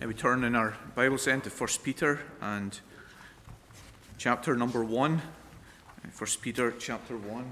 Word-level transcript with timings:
And 0.00 0.06
we 0.06 0.14
turn 0.14 0.44
in 0.44 0.54
our 0.54 0.76
Bibles 0.94 1.24
then 1.24 1.40
to 1.40 1.50
1 1.50 1.68
Peter 1.82 2.20
and 2.40 2.78
chapter 4.16 4.54
number 4.54 4.84
1. 4.84 5.20
1 6.16 6.30
Peter 6.40 6.72
chapter 6.78 7.16
1. 7.16 7.44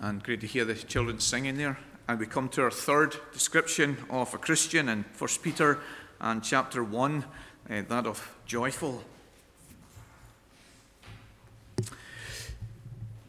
And 0.00 0.22
great 0.22 0.40
to 0.40 0.46
hear 0.46 0.64
the 0.64 0.74
children 0.74 1.20
singing 1.20 1.58
there. 1.58 1.78
And 2.08 2.18
we 2.18 2.24
come 2.24 2.48
to 2.50 2.62
our 2.62 2.70
third 2.70 3.14
description 3.34 3.98
of 4.08 4.32
a 4.32 4.38
Christian 4.38 4.88
in 4.88 5.04
1 5.18 5.30
Peter 5.42 5.80
and 6.18 6.42
chapter 6.42 6.82
1, 6.82 7.24
uh, 7.68 7.82
that 7.90 8.06
of 8.06 8.34
joyful. 8.46 9.04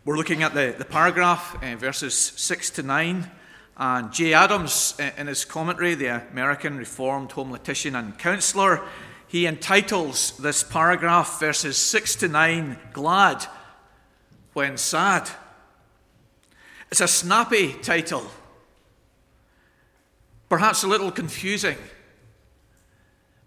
We're 0.06 0.18
looking 0.18 0.44
at 0.44 0.54
the, 0.54 0.76
the 0.78 0.84
paragraph, 0.84 1.64
uh, 1.64 1.78
verses 1.78 2.14
6 2.14 2.72
to 2.72 2.84
9. 2.84 3.32
And 3.78 4.12
Jay 4.12 4.34
Adams, 4.34 4.96
uh, 5.00 5.12
in 5.18 5.28
his 5.28 5.46
commentary, 5.46 5.96
the 5.96 6.28
American 6.30 6.78
Reformed 6.78 7.30
homiletician 7.30 7.98
and 7.98 8.20
counselor, 8.20 8.82
he 9.30 9.48
entitles 9.48 10.36
this 10.38 10.62
paragraph, 10.62 11.40
verses 11.40 11.78
6 11.78 12.16
to 12.18 12.28
9, 12.28 12.78
Glad 12.92 13.46
When 14.52 14.76
Sad. 14.76 15.30
It's 16.92 17.00
a 17.00 17.08
snappy 17.08 17.72
title, 17.72 18.30
perhaps 20.50 20.84
a 20.84 20.88
little 20.88 21.12
confusing, 21.12 21.78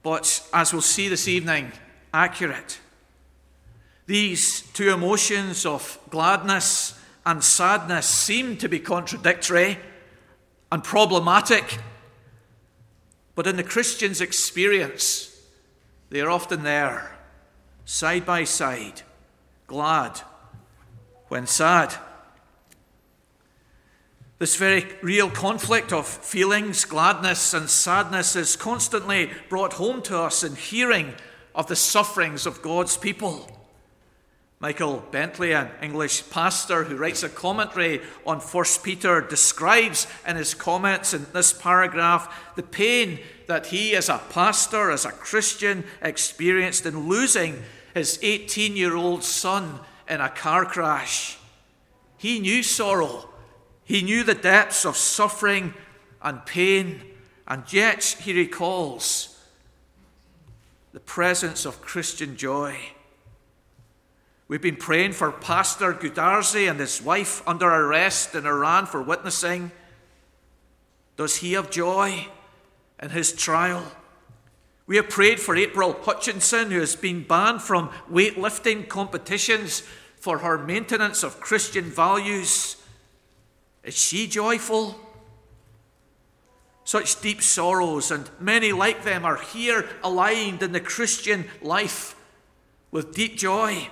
but 0.02 0.42
as 0.54 0.73
we'll 0.73 0.80
see 0.80 1.09
this 1.09 1.28
evening, 1.28 1.70
accurate. 2.14 2.78
These 4.06 4.62
two 4.73 4.91
emotions 4.92 5.66
of 5.66 5.98
gladness 6.10 6.98
and 7.24 7.42
sadness 7.42 8.06
seem 8.06 8.56
to 8.59 8.69
be 8.69 8.79
contradictory 8.79 9.79
and 10.71 10.82
problematic, 10.82 11.79
but 13.35 13.46
in 13.46 13.57
the 13.57 13.65
Christian's 13.65 14.21
experience, 14.21 15.37
they 16.10 16.21
are 16.21 16.30
often 16.30 16.63
there, 16.63 17.18
side 17.85 18.24
by 18.24 18.45
side, 18.45 19.02
glad 19.66 20.20
when 21.29 21.46
sad. 21.48 21.95
This 24.38 24.57
very 24.57 24.87
real 25.02 25.30
conflict 25.30 25.93
of 25.93 26.07
feelings, 26.07 26.85
gladness, 26.85 27.54
and 27.54 27.68
sadness 27.68 28.37
is 28.37 28.54
constantly 28.54 29.30
brought 29.48 29.73
home 29.74 30.02
to 30.02 30.18
us 30.18 30.45
in 30.45 30.54
hearing 30.54 31.15
of 31.54 31.66
the 31.66 31.76
sufferings 31.76 32.46
of 32.46 32.63
God's 32.63 32.96
people. 32.96 33.55
Michael 34.59 35.04
Bentley, 35.10 35.52
an 35.52 35.68
English 35.82 36.30
pastor 36.30 36.85
who 36.85 36.96
writes 36.96 37.23
a 37.23 37.29
commentary 37.29 38.01
on 38.24 38.40
1 38.40 38.65
Peter, 38.82 39.21
describes 39.21 40.07
in 40.26 40.37
his 40.37 40.54
comments 40.54 41.13
in 41.13 41.26
this 41.35 41.52
paragraph 41.52 42.54
the 42.57 42.63
pain 42.63 43.18
that 43.48 43.66
he, 43.66 43.95
as 43.95 44.09
a 44.09 44.23
pastor, 44.30 44.90
as 44.90 45.04
a 45.04 45.13
Christian, 45.13 45.85
experienced 46.01 46.87
in 46.87 47.07
losing 47.07 47.63
his 47.93 48.18
18 48.23 48.76
year 48.76 48.96
old 48.96 49.23
son 49.23 49.80
in 50.09 50.23
a 50.23 50.30
car 50.30 50.65
crash. 50.65 51.37
He 52.16 52.41
knew 52.41 52.63
sorrow, 52.63 53.29
he 53.85 54.01
knew 54.01 54.24
the 54.24 54.35
depths 54.35 54.87
of 54.87 54.96
suffering 54.96 55.74
and 56.23 56.45
pain, 56.46 57.02
and 57.46 57.70
yet 57.70 58.02
he 58.20 58.32
recalls 58.32 59.38
the 60.93 61.01
presence 61.01 61.66
of 61.66 61.82
Christian 61.82 62.38
joy. 62.38 62.95
We've 64.48 64.62
been 64.62 64.76
praying 64.76 65.12
for 65.12 65.32
Pastor 65.32 65.92
Gudarzi 65.92 66.70
and 66.70 66.78
his 66.78 67.02
wife 67.02 67.42
under 67.48 67.66
arrest 67.66 68.34
in 68.36 68.47
Iran 68.47 68.86
for 68.86 69.02
witnessing. 69.02 69.72
Does 71.16 71.36
he 71.36 71.54
have 71.54 71.69
joy 71.69 72.28
in 73.02 73.10
his 73.10 73.32
trial? 73.32 73.84
We 74.86 74.96
have 74.96 75.08
prayed 75.08 75.40
for 75.40 75.56
April 75.56 75.96
Hutchinson, 76.00 76.70
who 76.70 76.78
has 76.78 76.94
been 76.94 77.24
banned 77.24 77.60
from 77.60 77.88
weightlifting 78.08 78.88
competitions 78.88 79.82
for 80.16 80.38
her 80.38 80.56
maintenance 80.58 81.24
of 81.24 81.40
Christian 81.40 81.84
values. 81.84 82.76
Is 83.82 83.98
she 83.98 84.28
joyful? 84.28 85.00
Such 86.84 87.20
deep 87.20 87.42
sorrows, 87.42 88.12
and 88.12 88.30
many 88.38 88.70
like 88.70 89.02
them, 89.02 89.24
are 89.24 89.38
here 89.38 89.88
aligned 90.04 90.62
in 90.62 90.70
the 90.70 90.78
Christian 90.78 91.46
life 91.60 92.14
with 92.92 93.12
deep 93.12 93.36
joy. 93.36 93.88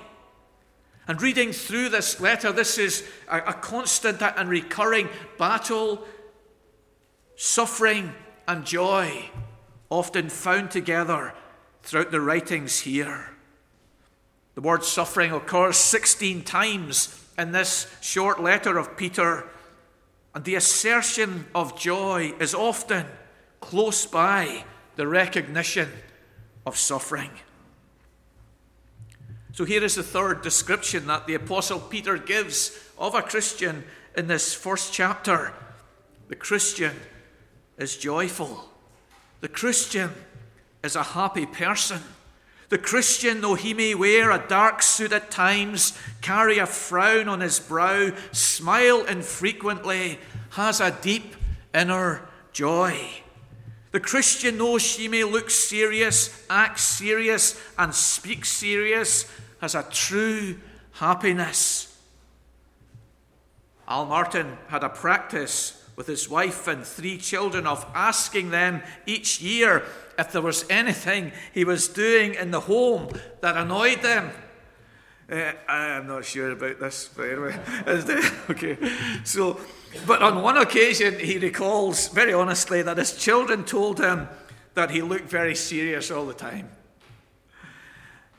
And 1.07 1.21
reading 1.21 1.53
through 1.53 1.91
this 1.91 2.21
letter, 2.21 2.51
this 2.53 2.79
is 2.79 3.05
a, 3.29 3.39
a 3.39 3.53
constant 3.53 4.23
and 4.23 4.49
recurring 4.49 5.09
battle, 5.39 6.07
suffering, 7.37 8.13
and 8.49 8.65
joy, 8.65 9.31
often 9.91 10.29
found 10.29 10.71
together 10.71 11.35
throughout 11.83 12.11
the 12.11 12.21
writings 12.21 12.81
here. 12.81 13.31
The 14.55 14.61
word 14.61 14.85
suffering 14.85 15.33
occurs 15.33 15.77
16 15.77 16.43
times 16.43 17.23
in 17.37 17.53
this 17.53 17.93
short 18.01 18.43
letter 18.43 18.79
of 18.79 18.97
Peter, 18.97 19.47
and 20.35 20.45
the 20.45 20.55
assertion 20.55 21.47
of 21.55 21.79
joy 21.79 22.33
is 22.41 22.55
often 22.55 23.07
close 23.61 24.07
by 24.07 24.65
the 24.97 25.07
recognition 25.07 25.89
of 26.65 26.79
suffering. 26.79 27.31
So 29.55 29.65
here 29.65 29.85
is 29.85 29.95
the 29.95 30.03
third 30.03 30.43
description 30.43 31.07
that 31.07 31.29
the 31.29 31.35
Apostle 31.35 31.79
Peter 31.79 32.19
gives 32.19 32.77
of 32.99 33.15
a 33.15 33.23
Christian 33.23 33.85
in 34.17 34.27
this 34.27 34.53
first 34.53 34.93
chapter. 34.93 35.53
The 36.27 36.35
Christian 36.35 36.97
is 37.79 37.97
joyful. 37.97 38.69
The 39.43 39.49
Christian 39.49 40.11
is 40.83 40.97
a 40.97 41.05
happy 41.05 41.47
person. 41.47 42.01
The 42.69 42.79
Christian, 42.79 43.43
though 43.43 43.55
he 43.55 43.75
may 43.75 43.95
wear 43.95 44.33
a 44.33 44.45
dark 44.45 44.83
suit 44.83 45.13
at 45.13 45.31
times, 45.31 45.97
carry 46.21 46.59
a 46.59 46.67
frown 46.67 47.29
on 47.29 47.41
his 47.41 47.61
brow, 47.61 48.11
smile 48.33 49.05
infrequently, 49.05 50.19
has 50.51 50.81
a 50.81 50.91
deep 51.01 51.37
inner 51.73 52.23
joy. 52.53 52.99
The 53.95 54.01
Christian, 54.01 54.59
knows 54.59 54.83
she 54.83 55.07
may 55.07 55.23
look 55.23 55.51
serious, 55.51 56.45
act 56.51 56.81
serious, 56.81 57.57
and 57.79 57.95
speak 57.95 58.45
serious, 58.45 59.31
has 59.61 59.77
a 59.77 59.85
true 59.89 60.59
happiness. 60.95 61.97
Al 63.87 64.07
Martin 64.07 64.59
had 64.67 64.83
a 64.83 64.89
practice 64.89 65.81
with 65.95 66.09
his 66.09 66.29
wife 66.29 66.67
and 66.67 66.85
three 66.85 67.17
children 67.19 67.69
of 67.69 67.87
asking 67.95 68.51
them 68.51 68.83
each 69.07 69.41
year 69.41 69.85
if 70.19 70.33
there 70.33 70.43
was 70.43 70.65
anything 70.69 71.31
he 71.53 71.65
was 71.65 71.87
doing 71.87 72.35
in 72.35 72.51
the 72.51 72.63
home 72.63 73.11
that 73.43 73.57
annoyed 73.57 74.03
them. 74.03 74.33
Uh, 75.31 75.53
I'm 75.69 76.09
not 76.09 76.25
sure 76.25 76.51
about 76.51 76.81
this, 76.81 77.09
but 77.17 77.29
anyway, 77.31 77.57
okay. 78.51 78.77
So, 79.23 79.61
but 80.07 80.23
on 80.23 80.43
one 80.43 80.57
occasion, 80.57 81.19
he 81.19 81.39
recalls 81.39 82.09
very 82.09 82.33
honestly 82.33 82.83
that 82.83 82.99
his 82.99 83.17
children 83.17 83.65
told 83.65 84.01
him 84.01 84.29
that 84.75 84.91
he 84.91 85.03
looked 85.03 85.29
very 85.29 85.55
serious 85.55 86.11
all 86.11 86.27
the 86.27 86.35
time. 86.35 86.69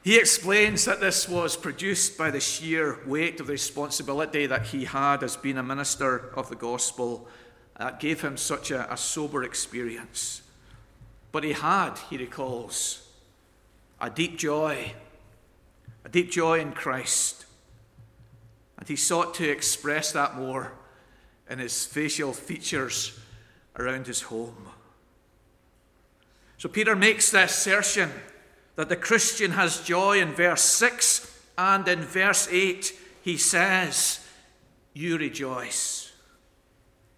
He 0.03 0.19
explains 0.19 0.85
that 0.85 0.99
this 0.99 1.27
was 1.27 1.57
produced 1.57 2.15
by 2.15 2.29
the 2.29 2.39
sheer 2.39 2.99
weight 3.07 3.39
of 3.39 3.47
the 3.47 3.53
responsibility 3.53 4.45
that 4.45 4.67
he 4.67 4.85
had 4.85 5.23
as 5.23 5.35
being 5.35 5.57
a 5.57 5.63
minister 5.63 6.29
of 6.35 6.49
the 6.49 6.55
gospel 6.55 7.27
that 7.79 7.99
gave 7.99 8.21
him 8.21 8.37
such 8.37 8.69
a, 8.69 8.91
a 8.93 8.97
sober 8.97 9.43
experience. 9.43 10.43
But 11.31 11.43
he 11.43 11.53
had, 11.53 11.97
he 12.09 12.17
recalls, 12.17 13.09
a 13.99 14.09
deep 14.09 14.37
joy, 14.37 14.93
a 16.03 16.09
deep 16.09 16.29
joy 16.29 16.59
in 16.59 16.71
Christ. 16.73 17.45
And 18.77 18.87
he 18.87 18.95
sought 18.95 19.33
to 19.35 19.49
express 19.49 20.11
that 20.11 20.35
more 20.35 20.73
in 21.49 21.59
his 21.59 21.85
facial 21.85 22.33
features 22.33 23.17
around 23.77 24.07
his 24.07 24.23
home. 24.23 24.69
So 26.57 26.69
Peter 26.69 26.95
makes 26.95 27.31
the 27.31 27.43
assertion 27.43 28.11
that 28.75 28.89
the 28.89 28.95
Christian 28.95 29.51
has 29.51 29.81
joy 29.81 30.19
in 30.19 30.33
verse 30.33 30.61
6 30.61 31.31
and 31.57 31.87
in 31.87 32.01
verse 32.01 32.47
8 32.49 32.93
he 33.21 33.37
says, 33.37 34.25
You 34.93 35.17
rejoice. 35.17 36.11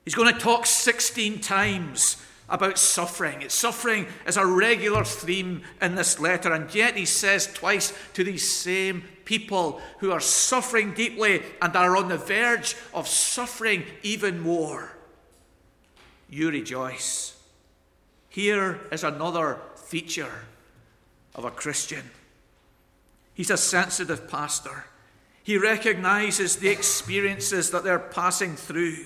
He's 0.05 0.15
going 0.15 0.33
to 0.33 0.39
talk 0.39 0.65
16 0.65 1.39
times 1.41 2.17
about 2.49 2.77
suffering. 2.77 3.41
It's 3.41 3.53
suffering 3.53 4.07
is 4.25 4.37
a 4.37 4.45
regular 4.45 5.03
theme 5.03 5.63
in 5.81 5.95
this 5.95 6.19
letter, 6.19 6.53
and 6.53 6.73
yet 6.73 6.95
he 6.95 7.05
says 7.05 7.51
twice 7.51 7.93
to 8.13 8.23
these 8.23 8.49
same 8.49 9.03
people 9.27 9.81
who 9.99 10.09
are 10.09 10.21
suffering 10.21 10.93
deeply 10.93 11.43
and 11.61 11.75
are 11.75 11.97
on 11.97 12.07
the 12.07 12.17
verge 12.17 12.77
of 12.93 13.09
suffering 13.09 13.83
even 14.01 14.39
more. 14.39 14.93
You 16.29 16.49
rejoice. 16.49 17.37
Here 18.29 18.79
is 18.89 19.03
another 19.03 19.59
feature 19.75 20.45
of 21.35 21.43
a 21.43 21.51
Christian. 21.51 22.09
He's 23.33 23.49
a 23.49 23.57
sensitive 23.57 24.29
pastor. 24.29 24.85
He 25.43 25.57
recognizes 25.57 26.55
the 26.55 26.69
experiences 26.69 27.71
that 27.71 27.83
they're 27.83 27.99
passing 27.99 28.55
through. 28.55 28.97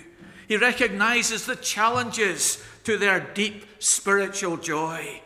He 0.48 0.56
recognizes 0.56 1.48
the 1.48 1.56
challenges 1.56 2.64
to 2.84 3.00
their 3.00 3.20
deep 3.20 3.66
spiritual 3.80 4.58
joy. 4.58 5.24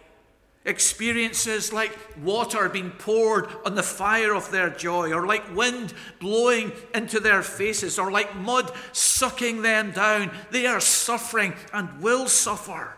Experiences 0.65 1.71
like 1.71 1.95
water 2.23 2.67
being 2.69 2.89
poured 2.89 3.47
on 3.65 3.75
the 3.75 3.83
fire 3.83 4.33
of 4.33 4.49
their 4.49 4.71
joy, 4.71 5.13
or 5.13 5.27
like 5.27 5.55
wind 5.55 5.93
blowing 6.19 6.71
into 6.93 7.19
their 7.19 7.43
faces, 7.43 7.99
or 7.99 8.11
like 8.11 8.35
mud 8.35 8.71
sucking 8.91 9.61
them 9.61 9.91
down. 9.91 10.31
They 10.49 10.65
are 10.65 10.79
suffering 10.79 11.53
and 11.71 12.01
will 12.01 12.27
suffer. 12.27 12.97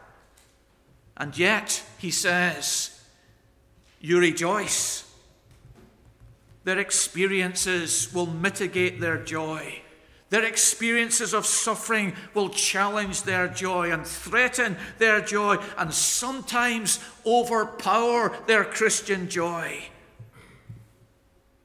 And 1.17 1.37
yet, 1.37 1.83
he 1.97 2.09
says, 2.09 3.01
you 3.99 4.19
rejoice. 4.19 5.03
Their 6.63 6.79
experiences 6.79 8.13
will 8.13 8.27
mitigate 8.27 9.01
their 9.01 9.17
joy. 9.17 9.81
Their 10.29 10.43
experiences 10.43 11.33
of 11.33 11.45
suffering 11.45 12.13
will 12.33 12.49
challenge 12.49 13.23
their 13.23 13.47
joy 13.47 13.91
and 13.91 14.05
threaten 14.05 14.75
their 14.97 15.21
joy 15.21 15.57
and 15.77 15.93
sometimes 15.93 16.99
overpower 17.25 18.35
their 18.45 18.65
Christian 18.65 19.29
joy. 19.29 19.83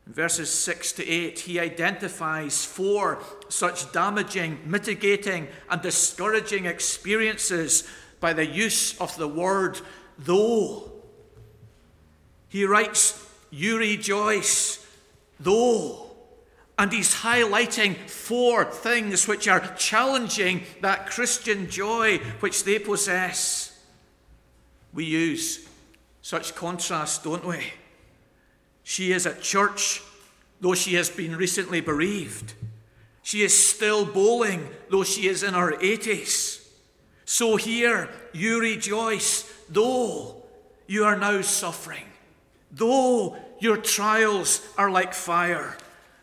In 0.06 0.12
verses 0.12 0.53
6 0.53 0.93
to 0.93 1.09
8, 1.09 1.41
he 1.41 1.59
identifies 1.59 2.64
four 2.64 3.19
such 3.49 3.91
damaging, 3.93 4.61
mitigating, 4.65 5.49
and 5.69 5.82
discouraging 5.82 6.67
experiences 6.67 7.88
by 8.20 8.32
the 8.32 8.47
use 8.47 8.97
of 9.00 9.17
the 9.17 9.29
word 9.29 9.81
though. 10.19 10.93
He 12.49 12.65
writes, 12.65 13.29
You 13.50 13.79
rejoice, 13.79 14.87
though. 15.41 16.12
And 16.79 16.93
he's 16.93 17.17
highlighting 17.17 17.97
four 18.09 18.65
things 18.65 19.29
which 19.29 19.47
are 19.47 19.75
challenging 19.77 20.63
that 20.81 21.07
Christian 21.07 21.69
joy 21.69 22.19
which 22.41 22.65
they 22.65 22.79
possess. 22.79 23.79
We 24.93 25.05
use 25.05 25.69
such 26.23 26.55
contrast, 26.55 27.25
don't 27.25 27.45
we? 27.45 27.73
She 28.83 29.13
is 29.13 29.27
at 29.27 29.43
church, 29.43 30.03
though 30.61 30.75
she 30.75 30.95
has 30.95 31.11
been 31.11 31.37
recently 31.37 31.81
bereaved. 31.81 32.55
She 33.23 33.43
is 33.43 33.57
still 33.69 34.05
bowling, 34.05 34.69
though 34.91 35.05
she 35.05 35.29
is 35.29 35.43
in 35.43 35.55
her 35.55 35.73
80s. 35.73 36.67
So 37.25 37.57
here, 37.57 38.09
you 38.33 38.61
rejoice, 38.61 39.43
though 39.69 40.43
you 40.87 41.05
are 41.05 41.17
now 41.17 41.41
suffering, 41.43 42.05
though 42.71 43.37
your 43.61 43.77
trials 43.77 44.67
are 44.77 44.91
like 44.91 45.15
fire 45.15 45.77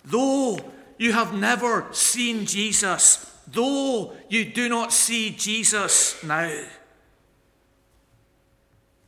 Though 0.05 0.59
you 0.97 1.13
have 1.13 1.33
never 1.33 1.87
seen 1.91 2.45
Jesus, 2.45 3.25
though 3.47 4.13
you 4.29 4.45
do 4.45 4.69
not 4.69 4.93
see 4.93 5.31
Jesus 5.31 6.21
now, 6.23 6.63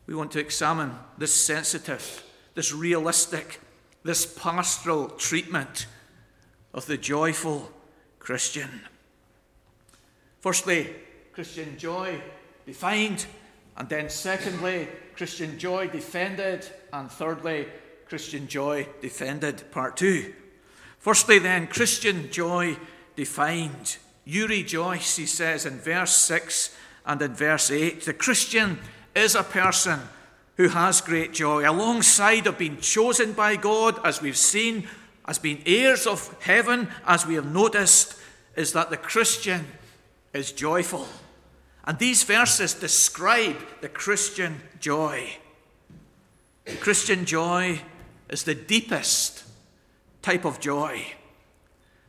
we 0.05 0.15
want 0.15 0.31
to 0.31 0.39
examine 0.39 0.93
this 1.17 1.33
sensitive, 1.33 2.23
this 2.55 2.73
realistic, 2.73 3.61
this 4.03 4.25
pastoral 4.25 5.09
treatment 5.09 5.87
of 6.73 6.85
the 6.85 6.97
joyful 6.97 7.71
Christian. 8.19 8.81
Firstly, 10.39 10.95
Christian 11.33 11.77
joy 11.77 12.21
defined, 12.65 13.25
and 13.77 13.87
then 13.87 14.09
secondly, 14.09 14.87
Christian 15.15 15.57
joy 15.57 15.87
defended, 15.87 16.65
and 16.91 17.11
thirdly, 17.11 17.67
Christian 18.07 18.47
joy 18.47 18.87
defended, 19.01 19.71
part 19.71 19.95
two. 19.95 20.33
Firstly, 21.01 21.39
then, 21.39 21.65
Christian 21.65 22.31
joy 22.31 22.77
defined. 23.15 23.97
You 24.23 24.47
rejoice, 24.47 25.15
he 25.15 25.25
says 25.25 25.65
in 25.65 25.79
verse 25.79 26.15
6 26.15 26.75
and 27.07 27.19
in 27.23 27.33
verse 27.33 27.71
8. 27.71 28.05
The 28.05 28.13
Christian 28.13 28.77
is 29.15 29.33
a 29.33 29.41
person 29.41 29.99
who 30.57 30.67
has 30.67 31.01
great 31.01 31.33
joy, 31.33 31.67
alongside 31.67 32.45
of 32.45 32.59
being 32.59 32.77
chosen 32.77 33.33
by 33.33 33.55
God, 33.55 33.99
as 34.05 34.21
we've 34.21 34.37
seen, 34.37 34.87
as 35.25 35.39
being 35.39 35.63
heirs 35.65 36.05
of 36.05 36.35
heaven, 36.39 36.87
as 37.07 37.25
we 37.25 37.33
have 37.33 37.51
noticed, 37.51 38.15
is 38.55 38.73
that 38.73 38.91
the 38.91 38.97
Christian 38.97 39.65
is 40.33 40.51
joyful. 40.51 41.07
And 41.83 41.97
these 41.97 42.23
verses 42.23 42.75
describe 42.75 43.57
the 43.81 43.89
Christian 43.89 44.61
joy. 44.79 45.37
Christian 46.79 47.25
joy 47.25 47.81
is 48.29 48.43
the 48.43 48.53
deepest 48.53 49.40
type 50.21 50.45
of 50.45 50.59
joy. 50.59 51.05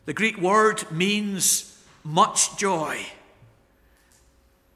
The 0.05 0.13
Greek 0.13 0.39
word 0.39 0.91
means 0.91 1.83
much 2.05 2.57
joy. 2.57 3.07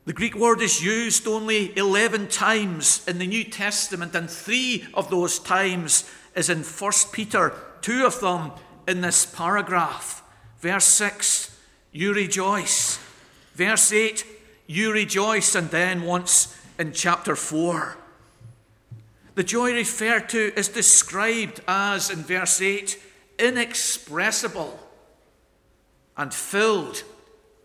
The 0.05 0.13
Greek 0.13 0.37
word 0.37 0.61
is 0.61 0.85
used 0.85 1.27
only 1.27 1.77
11 1.77 2.29
times 2.29 3.07
in 3.09 3.19
the 3.19 3.27
New 3.27 3.43
Testament, 3.43 4.15
and 4.15 4.31
three 4.31 4.87
of 4.95 5.11
those 5.11 5.41
times 5.41 6.09
is 6.37 6.49
in 6.49 6.63
1 6.63 6.93
Peter, 7.11 7.53
two 7.81 8.07
of 8.07 8.21
them 8.21 8.53
in 8.87 9.01
this 9.01 9.27
paragraph. 9.27 10.23
Verse 10.61 10.85
6, 10.85 11.59
you 11.91 12.15
rejoice. 12.15 13.01
Verse 13.55 13.93
8, 13.93 14.25
you 14.69 14.93
rejoice, 14.93 15.57
and 15.57 15.71
then 15.71 16.03
once 16.03 16.57
in 16.79 16.93
chapter 16.93 17.35
4. 17.35 17.97
The 19.35 19.45
joy 19.45 19.73
referred 19.73 20.29
to 20.31 20.53
is 20.57 20.69
described 20.69 21.61
as, 21.67 22.11
in 22.11 22.23
verse 22.23 22.63
8, 22.63 22.97
inexpressible 23.39 24.79
and 26.17 26.33
filled 26.33 27.03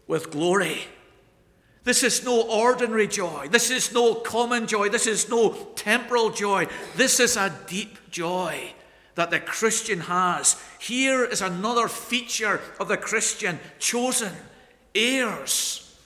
with 0.08 0.32
glory. 0.32 0.82
This 1.84 2.04
is 2.04 2.24
no 2.24 2.42
ordinary 2.42 3.08
joy. 3.08 3.48
This 3.50 3.72
is 3.72 3.94
no 3.94 4.16
common 4.16 4.68
joy. 4.68 4.90
This 4.90 5.08
is 5.08 5.30
no 5.30 5.54
temporal 5.76 6.30
joy. 6.30 6.68
This 6.96 7.20
is 7.20 7.38
a 7.38 7.54
deep 7.68 8.12
joy 8.12 8.74
that 9.16 9.32
the 9.32 9.40
Christian 9.40 10.02
has. 10.02 10.62
Here 10.80 11.24
is 11.24 11.42
another 11.42 11.88
feature 11.88 12.62
of 12.80 12.88
the 12.88 12.98
Christian 12.98 13.60
chosen, 13.80 14.34
heirs, 14.94 15.98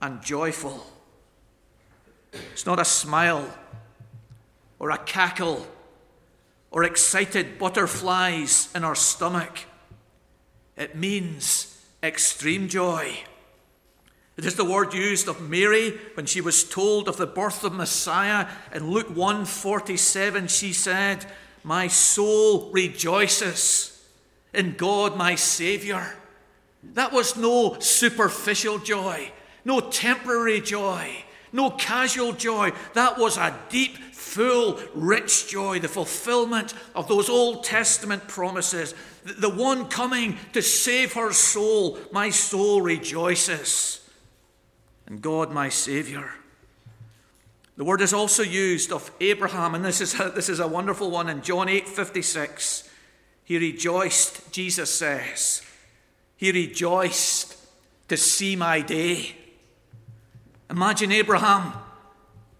and 0.00 0.22
joyful. 0.22 0.86
It's 2.32 2.66
not 2.66 2.78
a 2.78 2.84
smile 2.84 3.52
or 4.78 4.90
a 4.90 4.98
cackle 4.98 5.66
or 6.70 6.84
excited 6.84 7.58
butterflies 7.58 8.68
in 8.74 8.84
our 8.84 8.94
stomach. 8.94 9.60
It 10.76 10.96
means 10.96 11.82
extreme 12.02 12.68
joy. 12.68 13.24
It 14.36 14.44
is 14.44 14.54
the 14.54 14.64
word 14.64 14.94
used 14.94 15.26
of 15.26 15.40
Mary 15.40 15.98
when 16.14 16.26
she 16.26 16.40
was 16.40 16.62
told 16.62 17.08
of 17.08 17.16
the 17.16 17.26
birth 17.26 17.64
of 17.64 17.72
Messiah. 17.72 18.46
In 18.72 18.90
Luke 18.90 19.08
1:47 19.08 20.46
she 20.46 20.72
said, 20.72 21.26
"My 21.64 21.88
soul 21.88 22.70
rejoices 22.70 23.98
in 24.54 24.76
God 24.76 25.16
my 25.16 25.34
Savior." 25.34 26.16
That 26.84 27.12
was 27.12 27.36
no 27.36 27.80
superficial 27.80 28.78
joy, 28.78 29.32
no 29.64 29.80
temporary 29.80 30.60
joy, 30.60 31.24
no 31.52 31.70
casual 31.70 32.32
joy. 32.32 32.72
That 32.94 33.18
was 33.18 33.36
a 33.36 33.56
deep 33.68 33.96
full, 34.12 34.78
rich 34.94 35.48
joy, 35.48 35.78
the 35.78 35.88
fulfillment 35.88 36.74
of 36.94 37.08
those 37.08 37.28
Old 37.28 37.64
Testament 37.64 38.28
promises, 38.28 38.94
the 39.24 39.48
one 39.50 39.88
coming 39.88 40.38
to 40.52 40.62
save 40.62 41.14
her 41.14 41.32
soul. 41.32 41.98
My 42.12 42.30
soul 42.30 42.82
rejoices. 42.82 44.06
And 45.06 45.22
God, 45.22 45.50
my 45.52 45.68
Savior. 45.68 46.30
The 47.78 47.84
word 47.84 48.00
is 48.00 48.12
also 48.12 48.42
used 48.42 48.92
of 48.92 49.10
Abraham, 49.20 49.74
and 49.74 49.84
this 49.84 50.00
is 50.00 50.18
a, 50.18 50.30
this 50.34 50.48
is 50.48 50.58
a 50.58 50.66
wonderful 50.66 51.10
one 51.10 51.28
in 51.28 51.42
John 51.42 51.68
8 51.68 51.88
56. 51.88 52.90
He 53.44 53.56
rejoiced, 53.56 54.52
Jesus 54.52 54.92
says. 54.92 55.62
He 56.36 56.52
rejoiced 56.52 57.56
to 58.08 58.16
see 58.16 58.56
my 58.56 58.80
day. 58.80 59.36
Imagine 60.70 61.12
Abraham 61.12 61.72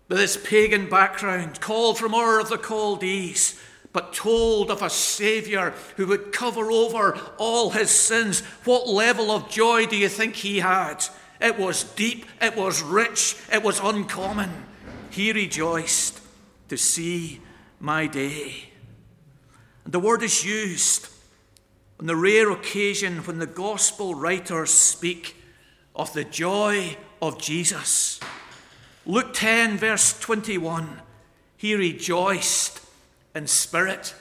with 0.08 0.18
his 0.18 0.36
pagan 0.38 0.88
background, 0.88 1.60
called 1.60 1.98
from 1.98 2.14
Ur 2.14 2.40
of 2.40 2.48
the 2.48 2.56
Chaldees, 2.56 3.60
but 3.92 4.14
told 4.14 4.70
of 4.70 4.80
a 4.80 4.88
Saviour 4.88 5.74
who 5.96 6.06
would 6.06 6.32
cover 6.32 6.70
over 6.70 7.18
all 7.36 7.70
his 7.70 7.90
sins. 7.90 8.40
What 8.64 8.88
level 8.88 9.30
of 9.30 9.50
joy 9.50 9.86
do 9.86 9.96
you 9.96 10.08
think 10.08 10.36
he 10.36 10.60
had? 10.60 11.04
It 11.40 11.58
was 11.58 11.84
deep, 11.84 12.24
it 12.40 12.56
was 12.56 12.82
rich, 12.82 13.36
it 13.52 13.62
was 13.62 13.80
uncommon. 13.80 14.50
He 15.10 15.32
rejoiced 15.32 16.20
to 16.68 16.76
see 16.76 17.40
my 17.80 18.06
day. 18.06 18.70
And 19.84 19.92
the 19.92 20.00
word 20.00 20.22
is 20.22 20.44
used 20.44 21.08
on 22.00 22.06
the 22.06 22.16
rare 22.16 22.50
occasion 22.50 23.18
when 23.18 23.38
the 23.38 23.46
gospel 23.46 24.14
writers 24.14 24.70
speak 24.70 25.34
of 25.98 26.12
the 26.12 26.24
joy 26.24 26.96
of 27.20 27.40
Jesus. 27.40 28.20
Luke 29.04 29.34
10, 29.34 29.78
verse 29.78 30.18
21, 30.20 31.02
he 31.56 31.74
rejoiced 31.74 32.80
in 33.34 33.46
spirit. 33.46 34.14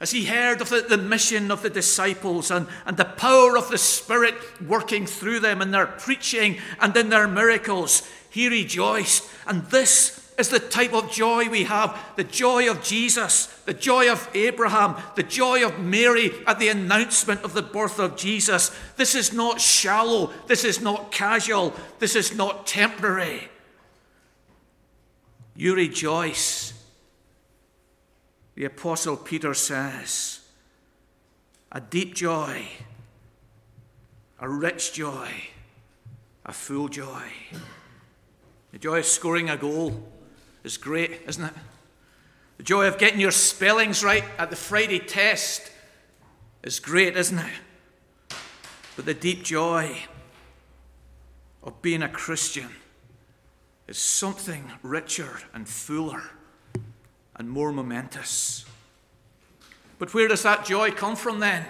as 0.00 0.12
he 0.12 0.26
heard 0.26 0.60
of 0.60 0.68
the, 0.68 0.80
the 0.80 0.96
mission 0.96 1.50
of 1.50 1.62
the 1.62 1.70
disciples 1.70 2.50
and, 2.50 2.66
and 2.86 2.96
the 2.96 3.04
power 3.04 3.58
of 3.58 3.68
the 3.68 3.78
Spirit 3.78 4.34
working 4.62 5.06
through 5.06 5.40
them 5.40 5.60
in 5.60 5.72
their 5.72 5.86
preaching 5.86 6.58
and 6.80 6.96
in 6.96 7.08
their 7.08 7.26
miracles, 7.26 8.08
he 8.30 8.48
rejoiced. 8.48 9.28
And 9.46 9.64
this 9.66 10.27
is 10.38 10.48
the 10.48 10.60
type 10.60 10.94
of 10.94 11.10
joy 11.10 11.48
we 11.48 11.64
have 11.64 11.98
the 12.16 12.24
joy 12.24 12.70
of 12.70 12.82
Jesus, 12.82 13.46
the 13.64 13.74
joy 13.74 14.10
of 14.10 14.28
Abraham, 14.34 14.96
the 15.16 15.22
joy 15.22 15.66
of 15.66 15.78
Mary 15.80 16.30
at 16.46 16.58
the 16.58 16.68
announcement 16.68 17.42
of 17.42 17.54
the 17.54 17.62
birth 17.62 17.98
of 17.98 18.16
Jesus. 18.16 18.70
This 18.96 19.14
is 19.14 19.32
not 19.32 19.60
shallow, 19.60 20.32
this 20.46 20.64
is 20.64 20.80
not 20.80 21.10
casual, 21.10 21.74
this 21.98 22.14
is 22.14 22.34
not 22.34 22.66
temporary. 22.66 23.48
You 25.56 25.74
rejoice 25.74 26.72
the 28.54 28.64
Apostle 28.64 29.16
Peter 29.16 29.54
says, 29.54 30.40
a 31.70 31.80
deep 31.80 32.14
joy, 32.14 32.66
a 34.40 34.48
rich 34.48 34.92
joy, 34.92 35.28
a 36.44 36.52
full 36.52 36.88
joy. 36.88 37.22
The 38.72 38.78
joy 38.78 38.98
of 38.98 39.06
scoring 39.06 39.48
a 39.48 39.56
goal 39.56 40.08
is 40.64 40.76
great, 40.76 41.22
isn't 41.26 41.44
it? 41.44 41.54
The 42.58 42.62
joy 42.64 42.86
of 42.86 42.98
getting 42.98 43.20
your 43.20 43.30
spellings 43.30 44.02
right 44.02 44.24
at 44.36 44.50
the 44.50 44.56
Friday 44.56 44.98
test 44.98 45.70
is 46.62 46.80
great, 46.80 47.16
isn't 47.16 47.38
it? 47.38 47.52
But 48.96 49.06
the 49.06 49.14
deep 49.14 49.44
joy 49.44 49.96
of 51.62 51.80
being 51.82 52.02
a 52.02 52.08
Christian 52.08 52.68
is 53.86 53.98
something 53.98 54.72
richer 54.82 55.38
and 55.54 55.68
fuller 55.68 56.22
and 57.36 57.48
more 57.48 57.72
momentous. 57.72 58.64
But 59.98 60.12
where 60.12 60.28
does 60.28 60.42
that 60.42 60.64
joy 60.64 60.90
come 60.90 61.14
from 61.16 61.38
then? 61.40 61.64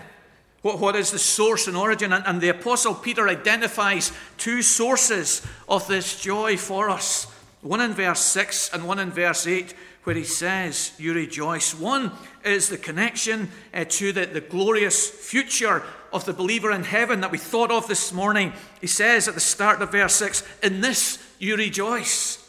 What, 0.62 0.80
what 0.80 0.96
is 0.96 1.10
the 1.10 1.18
source 1.18 1.68
and 1.68 1.76
origin? 1.76 2.12
And, 2.12 2.26
and 2.26 2.40
the 2.40 2.48
Apostle 2.48 2.94
Peter 2.94 3.28
identifies 3.28 4.12
two 4.38 4.62
sources 4.62 5.46
of 5.68 5.86
this 5.86 6.20
joy 6.20 6.56
for 6.56 6.90
us 6.90 7.26
one 7.68 7.82
in 7.82 7.92
verse 7.92 8.20
6 8.20 8.70
and 8.72 8.88
one 8.88 8.98
in 8.98 9.10
verse 9.10 9.46
8, 9.46 9.74
where 10.04 10.16
he 10.16 10.24
says, 10.24 10.92
You 10.96 11.12
rejoice. 11.12 11.74
One 11.74 12.12
is 12.42 12.70
the 12.70 12.78
connection 12.78 13.50
uh, 13.74 13.84
to 13.90 14.10
the, 14.10 14.24
the 14.24 14.40
glorious 14.40 15.06
future 15.06 15.82
of 16.10 16.24
the 16.24 16.32
believer 16.32 16.72
in 16.72 16.82
heaven 16.82 17.20
that 17.20 17.30
we 17.30 17.36
thought 17.36 17.70
of 17.70 17.86
this 17.86 18.10
morning. 18.10 18.54
He 18.80 18.86
says 18.86 19.28
at 19.28 19.34
the 19.34 19.40
start 19.40 19.82
of 19.82 19.92
verse 19.92 20.14
6, 20.14 20.42
In 20.62 20.80
this 20.80 21.22
you 21.38 21.56
rejoice. 21.56 22.42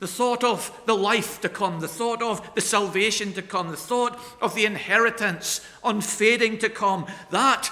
The 0.00 0.08
thought 0.08 0.42
of 0.42 0.76
the 0.86 0.96
life 0.96 1.40
to 1.42 1.48
come, 1.48 1.78
the 1.78 1.86
thought 1.86 2.20
of 2.20 2.54
the 2.56 2.60
salvation 2.60 3.32
to 3.34 3.42
come, 3.42 3.70
the 3.70 3.76
thought 3.76 4.18
of 4.40 4.56
the 4.56 4.66
inheritance 4.66 5.64
unfading 5.84 6.58
to 6.58 6.68
come, 6.68 7.06
that 7.30 7.70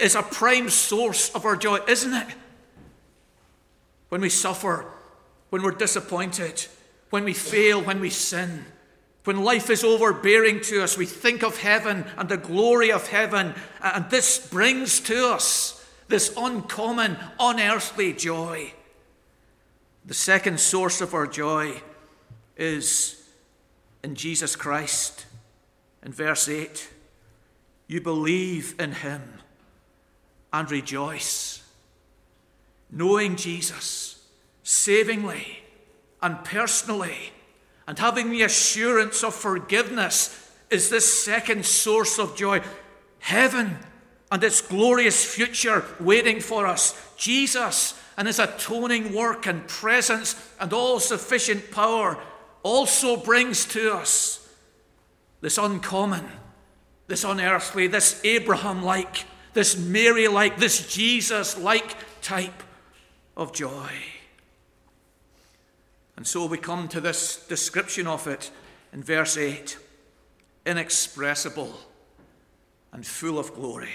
is 0.00 0.14
a 0.14 0.22
prime 0.22 0.70
source 0.70 1.34
of 1.34 1.44
our 1.44 1.56
joy, 1.56 1.80
isn't 1.88 2.14
it? 2.14 2.28
When 4.10 4.20
we 4.20 4.28
suffer, 4.28 4.86
when 5.50 5.62
we're 5.62 5.72
disappointed, 5.72 6.66
when 7.10 7.24
we 7.24 7.34
fail, 7.34 7.82
when 7.82 8.00
we 8.00 8.10
sin, 8.10 8.64
when 9.24 9.44
life 9.44 9.68
is 9.68 9.84
overbearing 9.84 10.60
to 10.62 10.82
us, 10.82 10.96
we 10.96 11.06
think 11.06 11.42
of 11.42 11.58
heaven 11.58 12.06
and 12.16 12.28
the 12.28 12.36
glory 12.36 12.90
of 12.90 13.08
heaven, 13.08 13.54
and 13.82 14.08
this 14.10 14.48
brings 14.48 15.00
to 15.00 15.28
us 15.28 15.86
this 16.08 16.34
uncommon, 16.36 17.16
unearthly 17.38 18.12
joy. 18.12 18.72
The 20.06 20.14
second 20.14 20.58
source 20.58 21.00
of 21.00 21.14
our 21.14 21.26
joy 21.26 21.82
is 22.56 23.22
in 24.02 24.14
Jesus 24.14 24.56
Christ. 24.56 25.26
In 26.02 26.12
verse 26.12 26.48
8, 26.48 26.90
you 27.86 28.00
believe 28.00 28.74
in 28.80 28.92
him 28.92 29.22
and 30.52 30.70
rejoice, 30.70 31.62
knowing 32.90 33.36
Jesus 33.36 34.19
savingly 34.62 35.58
and 36.22 36.44
personally, 36.44 37.32
and 37.86 37.98
having 37.98 38.30
the 38.30 38.42
assurance 38.42 39.24
of 39.24 39.34
forgiveness 39.34 40.50
is 40.70 40.90
this 40.90 41.24
second 41.24 41.66
source 41.66 42.18
of 42.18 42.36
joy. 42.36 42.60
Heaven 43.18 43.78
and 44.30 44.44
its 44.44 44.60
glorious 44.60 45.24
future 45.24 45.84
waiting 45.98 46.40
for 46.40 46.66
us. 46.66 46.94
Jesus 47.16 48.00
and 48.16 48.26
his 48.26 48.38
atoning 48.38 49.12
work 49.12 49.46
and 49.46 49.66
presence 49.66 50.36
and 50.60 50.72
all 50.72 51.00
sufficient 51.00 51.70
power 51.70 52.22
also 52.62 53.16
brings 53.16 53.64
to 53.64 53.92
us 53.94 54.48
this 55.40 55.58
uncommon, 55.58 56.26
this 57.06 57.24
unearthly, 57.24 57.86
this 57.86 58.20
Abraham 58.24 58.82
like, 58.82 59.24
this 59.54 59.76
Mary 59.76 60.28
like, 60.28 60.58
this 60.58 60.86
Jesus 60.86 61.58
like 61.58 61.96
type 62.22 62.62
of 63.36 63.52
joy. 63.52 63.90
And 66.20 66.26
so 66.26 66.44
we 66.44 66.58
come 66.58 66.86
to 66.88 67.00
this 67.00 67.46
description 67.46 68.06
of 68.06 68.26
it 68.26 68.50
in 68.92 69.02
verse 69.02 69.38
8 69.38 69.78
inexpressible 70.66 71.72
and 72.92 73.06
full 73.06 73.38
of 73.38 73.54
glory. 73.54 73.94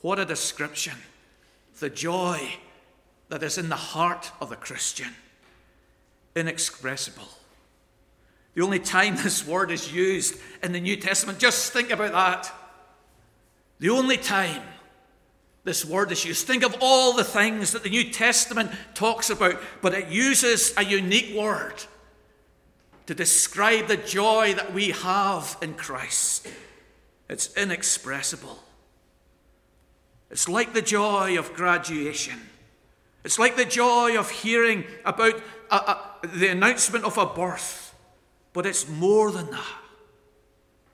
What 0.00 0.18
a 0.18 0.24
description! 0.24 0.94
The 1.80 1.90
joy 1.90 2.54
that 3.28 3.42
is 3.42 3.58
in 3.58 3.68
the 3.68 3.76
heart 3.76 4.32
of 4.40 4.48
the 4.48 4.56
Christian. 4.56 5.10
Inexpressible. 6.34 7.28
The 8.54 8.62
only 8.62 8.78
time 8.78 9.16
this 9.22 9.46
word 9.46 9.70
is 9.70 9.92
used 9.92 10.40
in 10.62 10.72
the 10.72 10.80
New 10.80 10.96
Testament, 10.96 11.38
just 11.38 11.74
think 11.74 11.90
about 11.90 12.12
that. 12.12 12.50
The 13.80 13.90
only 13.90 14.16
time 14.16 14.62
this 15.66 15.84
word 15.84 16.12
is 16.12 16.24
used. 16.24 16.46
Think 16.46 16.62
of 16.62 16.76
all 16.80 17.12
the 17.12 17.24
things 17.24 17.72
that 17.72 17.82
the 17.82 17.90
New 17.90 18.12
Testament 18.12 18.70
talks 18.94 19.30
about, 19.30 19.60
but 19.82 19.94
it 19.94 20.08
uses 20.08 20.72
a 20.76 20.84
unique 20.84 21.36
word 21.36 21.74
to 23.06 23.14
describe 23.16 23.88
the 23.88 23.96
joy 23.96 24.54
that 24.54 24.72
we 24.72 24.92
have 24.92 25.58
in 25.60 25.74
Christ. 25.74 26.46
It's 27.28 27.52
inexpressible. 27.56 28.62
It's 30.30 30.48
like 30.48 30.72
the 30.72 30.82
joy 30.82 31.36
of 31.36 31.52
graduation. 31.52 32.40
It's 33.24 33.38
like 33.38 33.56
the 33.56 33.64
joy 33.64 34.16
of 34.16 34.30
hearing 34.30 34.84
about 35.04 35.42
a, 35.72 35.74
a, 35.74 36.14
the 36.22 36.46
announcement 36.46 37.04
of 37.04 37.18
a 37.18 37.26
birth, 37.26 37.92
but 38.52 38.66
it's 38.66 38.88
more 38.88 39.32
than 39.32 39.50
that. 39.50 39.78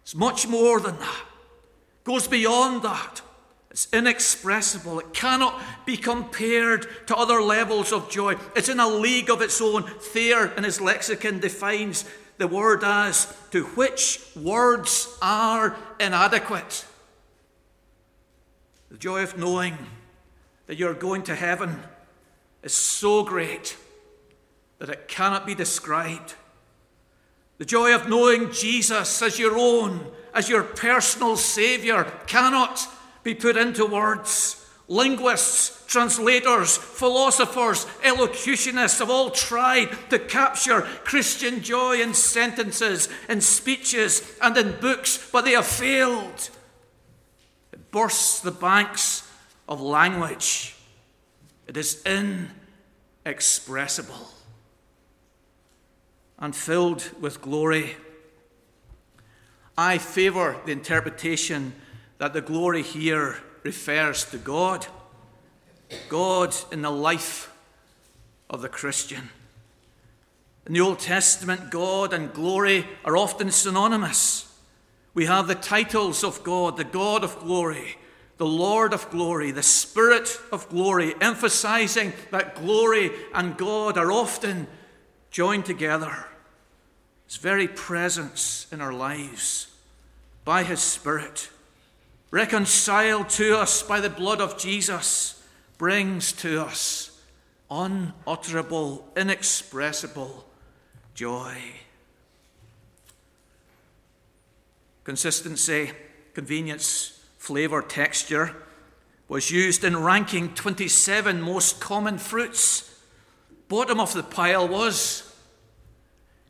It's 0.00 0.14
much 0.14 0.49
more 0.49 0.81
than 0.81 0.99
that. 0.99 1.25
It 2.00 2.05
goes 2.05 2.26
beyond 2.26 2.83
that. 2.85 3.21
It's 3.73 3.88
inexpressible. 3.91 5.00
It 5.00 5.14
cannot 5.14 5.59
be 5.87 5.97
compared 5.97 6.87
to 7.07 7.17
other 7.17 7.41
levels 7.41 7.91
of 7.91 8.11
joy. 8.11 8.37
It's 8.55 8.69
in 8.69 8.79
a 8.79 8.87
league 8.87 9.31
of 9.31 9.41
its 9.41 9.62
own. 9.62 9.85
Thayer, 9.85 10.52
in 10.59 10.64
his 10.64 10.79
lexicon, 10.79 11.41
defines 11.41 12.05
the 12.37 12.47
word 12.47 12.85
as 12.85 13.35
to 13.50 13.64
which 13.64 14.21
words 14.37 15.17
are 15.23 15.75
inadequate. 15.99 16.85
The 18.91 18.99
joy 18.99 19.23
of 19.23 19.38
knowing 19.38 19.79
that 20.67 20.76
you're 20.76 20.93
going 20.93 21.23
to 21.23 21.35
heaven 21.35 21.83
is 22.62 22.75
so 22.75 23.25
great 23.25 23.79
that 24.81 24.91
it 24.91 25.09
cannot 25.09 25.47
be 25.47 25.55
described. 25.55 26.35
The 27.57 27.64
joy 27.64 27.95
of 27.95 28.07
knowing 28.07 28.52
Jesus 28.52 29.23
as 29.23 29.38
your 29.38 29.57
own, 29.57 30.12
as 30.35 30.50
your 30.50 30.62
personal 30.62 31.38
Saviour, 31.38 32.05
cannot 32.26 32.87
be 33.23 33.35
put 33.35 33.57
into 33.57 33.87
words. 33.87 34.59
Linguists, 34.88 35.87
translators, 35.87 36.76
philosophers, 36.76 37.87
elocutionists 38.02 38.99
have 38.99 39.11
all 39.11 39.31
tried 39.31 39.88
to 40.11 40.19
capture 40.19 40.83
Christian 41.05 41.62
joy 41.62 42.00
in 42.00 42.14
sentences, 42.14 43.09
in 43.29 43.41
speeches, 43.41 44.37
and 44.43 44.57
in 44.57 44.79
books, 44.81 45.31
but 45.33 45.45
they 45.45 45.52
have 45.52 45.67
failed. 45.67 46.50
It 47.73 47.91
bursts 47.91 48.41
the 48.41 48.50
banks 48.50 49.29
of 49.69 49.81
language. 49.81 50.76
It 51.67 51.76
is 51.76 52.02
inexpressible 53.25 54.29
and 56.38 56.55
filled 56.55 57.09
with 57.21 57.41
glory. 57.41 57.97
I 59.79 59.99
favour 59.99 60.61
the 60.67 60.73
interpretation 60.73 61.73
that 62.23 62.35
the 62.35 62.41
glory 62.41 62.83
here 62.85 63.37
refers 63.64 64.25
to 64.25 64.38
God. 64.38 64.87
God 66.09 66.55
in 66.71 66.83
the 66.83 66.88
life 66.88 67.52
of 68.49 68.62
the 68.62 68.69
Christian. 68.69 69.31
In 70.64 70.75
the 70.75 70.81
Old 70.83 71.00
Testament, 71.00 71.73
God 71.73 72.12
and 72.12 72.33
glory 72.33 72.87
are 73.05 73.17
often 73.17 73.50
synonymous. 73.50 74.57
We 75.14 75.26
have 75.26 75.49
the 75.49 75.57
titles 75.57 76.23
of 76.23 76.45
God, 76.45 76.76
the 76.76 76.85
God 76.85 77.25
of 77.25 77.41
glory, 77.41 77.97
the 78.37 78.47
Lord 78.47 78.95
of 78.95 79.11
glory, 79.11 79.50
the 79.50 79.64
Spirit 79.64 80.38
of 80.52 80.69
glory, 80.69 81.17
emphasizing 81.21 82.12
that 82.31 82.55
glory 82.55 83.11
and 83.35 83.57
God 83.57 83.99
are 83.99 84.12
often 84.12 84.69
joined 85.33 85.64
together. 85.64 86.26
His 87.26 87.38
very 87.38 87.67
presence 87.67 88.69
in 88.71 88.81
our 88.81 88.93
lives. 88.93 89.67
by 90.45 90.62
his 90.62 90.81
Spirit, 90.81 91.50
reconciled 92.33 93.29
to 93.29 93.57
us 93.57 93.83
by 93.83 94.01
the 94.01 94.11
blood 94.11 94.41
of 94.41 94.59
Jesus, 94.59 95.41
brings 95.79 96.33
to 96.33 96.62
us 96.62 97.21
unutterable, 97.71 99.07
inexpressible 99.17 100.45
joy. 101.15 101.55
Consistency, 105.05 105.91
convenience, 106.33 107.21
flavour, 107.37 107.83
texture 107.83 108.57
was 109.29 109.51
used 109.51 109.85
in 109.85 109.97
ranking 109.97 110.55
27 110.55 111.41
most 111.41 111.81
common 111.81 112.17
fruits. 112.17 112.89
Bottom 113.69 114.01
of 114.01 114.15
the 114.15 114.23
pile 114.23 114.67
was 114.67 115.35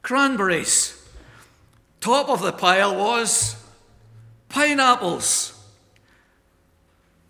cranberries. 0.03 0.99
Top 2.01 2.29
of 2.29 2.41
the 2.43 2.53
pile 2.53 2.97
was 2.97 3.57
pineapples. 4.49 5.59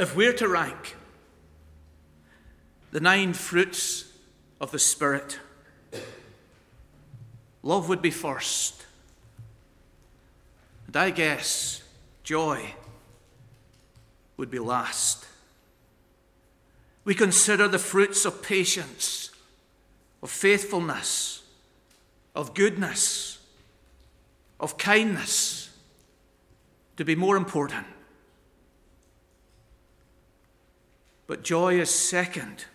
If 0.03 0.17
we're 0.17 0.33
to 0.33 0.49
rank 0.49 0.97
the 2.91 2.99
nine 2.99 3.35
fruits 3.35 4.13
of 4.61 4.73
the 4.73 4.79
Spirit, 4.81 5.39
love 7.63 7.89
would 7.89 8.03
be 8.03 8.11
first. 8.11 8.85
And 10.89 10.97
I 10.97 11.11
guess 11.11 11.85
joy 12.25 12.75
would 14.37 14.51
be 14.51 14.59
last. 14.59 15.25
We 17.05 17.15
consider 17.15 17.69
the 17.69 17.79
fruits 17.79 18.25
of 18.25 18.43
patience, 18.43 19.31
of 20.21 20.33
faithfulness, 20.33 21.45
of 22.35 22.55
goodness, 22.55 23.39
of 24.59 24.77
kindness 24.79 25.71
to 26.97 27.05
be 27.05 27.15
more 27.15 27.37
important. 27.37 27.87
But 31.33 31.43
joy 31.43 31.81
is 31.81 31.89
second 31.89 32.67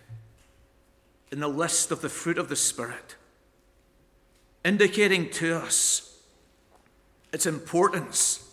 in 1.32 1.40
the 1.40 1.48
list 1.48 1.92
of 1.92 2.02
the 2.02 2.10
fruit 2.10 2.40
of 2.40 2.50
the 2.50 2.56
Spirit, 2.56 3.16
indicating 4.66 5.30
to 5.34 5.58
us 5.58 6.18
its 7.32 7.46
importance 7.46 8.52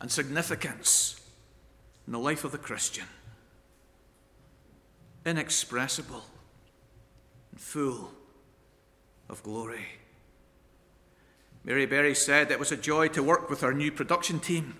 and 0.00 0.10
significance 0.10 1.20
in 2.04 2.12
the 2.12 2.18
life 2.18 2.42
of 2.42 2.50
the 2.50 2.58
Christian. 2.58 3.04
Inexpressible 5.24 6.24
and 7.52 7.60
full 7.60 8.10
of 9.28 9.40
glory. 9.44 9.86
Mary 11.62 11.86
Berry 11.86 12.16
said 12.16 12.50
it 12.50 12.58
was 12.58 12.72
a 12.72 12.76
joy 12.76 13.06
to 13.06 13.22
work 13.22 13.48
with 13.48 13.62
our 13.62 13.72
new 13.72 13.92
production 13.92 14.40
team. 14.40 14.74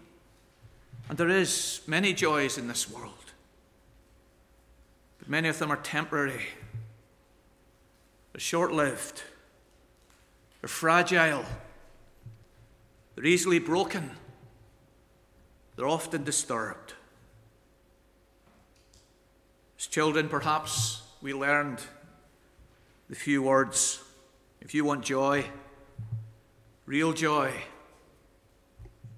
And 1.08 1.16
there 1.16 1.28
is 1.28 1.80
many 1.86 2.12
joys 2.12 2.58
in 2.58 2.66
this 2.66 2.90
world. 2.90 3.23
Many 5.26 5.48
of 5.48 5.58
them 5.58 5.70
are 5.70 5.76
temporary. 5.76 6.42
They're 8.32 8.40
short-lived. 8.40 9.22
They're 10.60 10.68
fragile. 10.68 11.44
They're 13.14 13.26
easily 13.26 13.58
broken. 13.58 14.10
They're 15.76 15.88
often 15.88 16.24
disturbed. 16.24 16.94
As 19.78 19.86
children, 19.86 20.28
perhaps 20.28 21.02
we 21.20 21.32
learned 21.34 21.80
the 23.08 23.14
few 23.14 23.42
words 23.42 24.02
if 24.60 24.74
you 24.74 24.84
want 24.84 25.04
joy, 25.04 25.44
real 26.86 27.12
joy, 27.12 27.52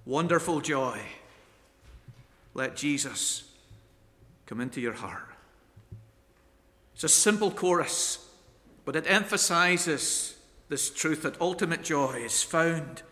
wonderful 0.05 0.61
joy, 0.61 1.01
let 2.55 2.75
Jesus 2.75 3.45
come 4.47 4.61
into 4.61 4.81
your 4.81 4.95
heart. 4.95 5.36
It's 6.97 7.05
a 7.05 7.11
simple 7.11 7.51
chorus, 7.51 8.27
but 8.87 8.97
it 8.97 9.05
emphasizes 9.07 10.35
this 10.71 10.89
truth 10.89 11.25
that 11.25 11.39
ultimate 11.43 11.83
joy 11.83 12.23
is 12.25 12.43
found 12.43 13.03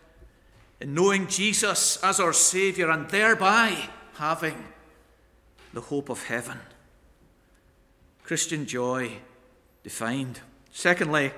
in 0.81 0.95
knowing 0.95 1.27
Jesus 1.27 2.03
as 2.03 2.19
our 2.19 2.33
Savior 2.33 2.89
and 2.89 3.07
thereby 3.07 3.89
having 4.15 4.55
the 5.71 5.81
hope 5.81 6.09
of 6.09 6.23
heaven. 6.23 6.57
Christian 8.23 8.65
joy 8.65 9.11
defined. 9.83 10.39
Secondly, 10.71 11.31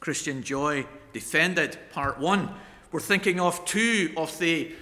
Christian 0.00 0.42
joy 0.42 0.86
defended. 1.12 1.76
Part 1.92 2.18
one. 2.18 2.54
We're 2.90 3.00
thinking 3.00 3.38
of 3.38 3.66
two 3.66 4.14
of 4.16 4.38
the 4.38 4.72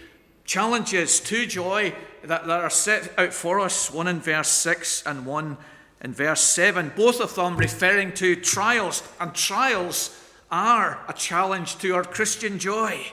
challenges 0.44 1.18
to 1.22 1.44
joy 1.44 1.92
that, 2.22 2.46
that 2.46 2.60
are 2.60 2.70
set 2.70 3.18
out 3.18 3.34
for 3.34 3.58
us 3.58 3.92
one 3.92 4.06
in 4.06 4.20
verse 4.20 4.48
6 4.48 5.02
and 5.04 5.26
one 5.26 5.56
in 6.00 6.12
verse 6.12 6.40
7. 6.40 6.92
Both 6.96 7.20
of 7.20 7.34
them 7.34 7.56
referring 7.56 8.12
to 8.14 8.36
trials, 8.36 9.02
and 9.20 9.34
trials 9.34 10.18
are 10.50 11.00
a 11.08 11.12
challenge 11.12 11.78
to 11.78 11.94
our 11.94 12.04
Christian 12.04 12.58
joy. 12.58 13.12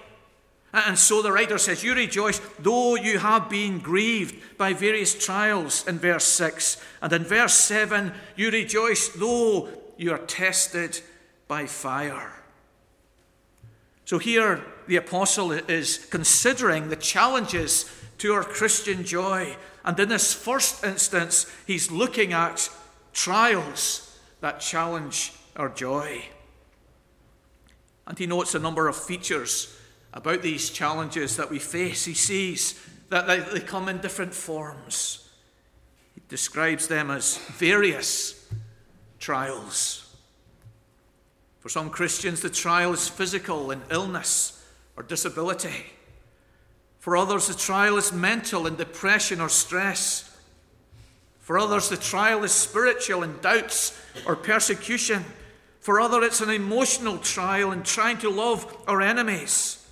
And 0.73 0.99
so 0.99 1.21
the 1.21 1.31
writer 1.31 1.57
says, 1.57 1.83
You 1.83 1.95
rejoice, 1.95 2.39
though 2.59 2.95
you 2.95 3.19
have 3.19 3.49
been 3.49 3.79
grieved 3.79 4.57
by 4.57 4.73
various 4.73 5.15
trials, 5.15 5.87
in 5.87 5.99
verse 5.99 6.25
6. 6.25 6.83
And 7.01 7.13
in 7.13 7.23
verse 7.23 7.53
7, 7.53 8.11
you 8.35 8.51
rejoice, 8.51 9.07
though 9.09 9.69
you 9.97 10.11
are 10.11 10.17
tested 10.17 10.99
by 11.47 11.65
fire. 11.65 12.33
So 14.03 14.19
here 14.19 14.61
the 14.87 14.97
apostle 14.97 15.51
is 15.51 16.05
considering 16.11 16.89
the 16.89 16.95
challenges 16.97 17.89
to 18.19 18.33
our 18.33 18.43
Christian 18.43 19.03
joy. 19.03 19.55
And 19.85 19.99
in 19.99 20.09
this 20.09 20.33
first 20.33 20.83
instance, 20.83 21.45
he's 21.67 21.91
looking 21.91 22.33
at 22.33 22.69
trials 23.13 24.19
that 24.41 24.59
challenge 24.59 25.31
our 25.55 25.69
joy. 25.69 26.25
And 28.07 28.17
he 28.17 28.25
notes 28.25 28.55
a 28.55 28.59
number 28.59 28.87
of 28.87 28.95
features 28.95 29.79
about 30.11 30.41
these 30.41 30.71
challenges 30.71 31.37
that 31.37 31.51
we 31.51 31.59
face. 31.59 32.03
He 32.03 32.15
sees 32.15 32.83
that 33.09 33.27
they 33.27 33.59
come 33.59 33.87
in 33.87 33.99
different 33.99 34.33
forms. 34.33 35.29
He 36.15 36.21
describes 36.29 36.87
them 36.87 37.11
as 37.11 37.37
various 37.37 38.49
trials. 39.19 40.15
For 41.59 41.69
some 41.69 41.91
Christians, 41.91 42.41
the 42.41 42.49
trial 42.49 42.93
is 42.93 43.07
physical 43.07 43.69
in 43.69 43.83
illness 43.91 44.63
or 44.97 45.03
disability. 45.03 45.85
For 47.05 47.15
others, 47.15 47.45
the 47.45 47.53
trial 47.53 47.97
is 47.97 48.11
mental 48.11 48.65
in 48.65 48.77
depression 48.77 49.39
or 49.39 49.47
stress. 49.47 50.35
For 51.39 51.59
others, 51.59 51.87
the 51.87 51.97
trial 51.97 52.43
is 52.43 52.51
spiritual 52.51 53.21
in 53.21 53.39
doubts 53.41 53.95
or 54.25 54.35
persecution. 54.35 55.23
For 55.81 56.01
others, 56.01 56.25
it's 56.25 56.41
an 56.41 56.49
emotional 56.49 57.19
trial 57.19 57.71
in 57.73 57.83
trying 57.83 58.17
to 58.17 58.29
love 58.31 58.75
our 58.87 59.03
enemies. 59.03 59.87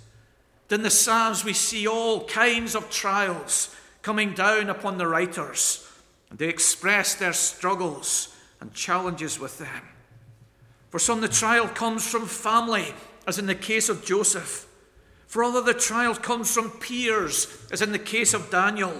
In 0.72 0.82
the 0.82 0.90
Psalms, 0.90 1.46
we 1.46 1.54
see 1.54 1.86
all 1.86 2.26
kinds 2.26 2.74
of 2.74 2.90
trials 2.90 3.76
coming 4.02 4.34
down 4.34 4.72
upon 4.72 4.98
the 4.98 5.06
writers, 5.06 5.88
and 6.32 6.40
they 6.40 6.50
express 6.50 7.14
their 7.14 7.34
struggles 7.34 8.36
and 8.60 8.74
challenges 8.74 9.40
with 9.40 9.60
them. 9.60 9.84
For 10.90 10.98
some, 10.98 11.22
the 11.22 11.28
trial 11.28 11.68
comes 11.68 12.08
from 12.08 12.26
family, 12.26 12.92
as 13.28 13.38
in 13.38 13.46
the 13.46 13.54
case 13.54 13.88
of 13.88 14.04
Joseph. 14.04 14.68
For 15.34 15.44
others, 15.44 15.66
the 15.66 15.74
trial 15.74 16.14
comes 16.14 16.54
from 16.54 16.70
peers, 16.70 17.48
as 17.72 17.82
in 17.82 17.92
the 17.92 17.98
case 17.98 18.36
of 18.36 18.52
Daniel. 18.52 18.94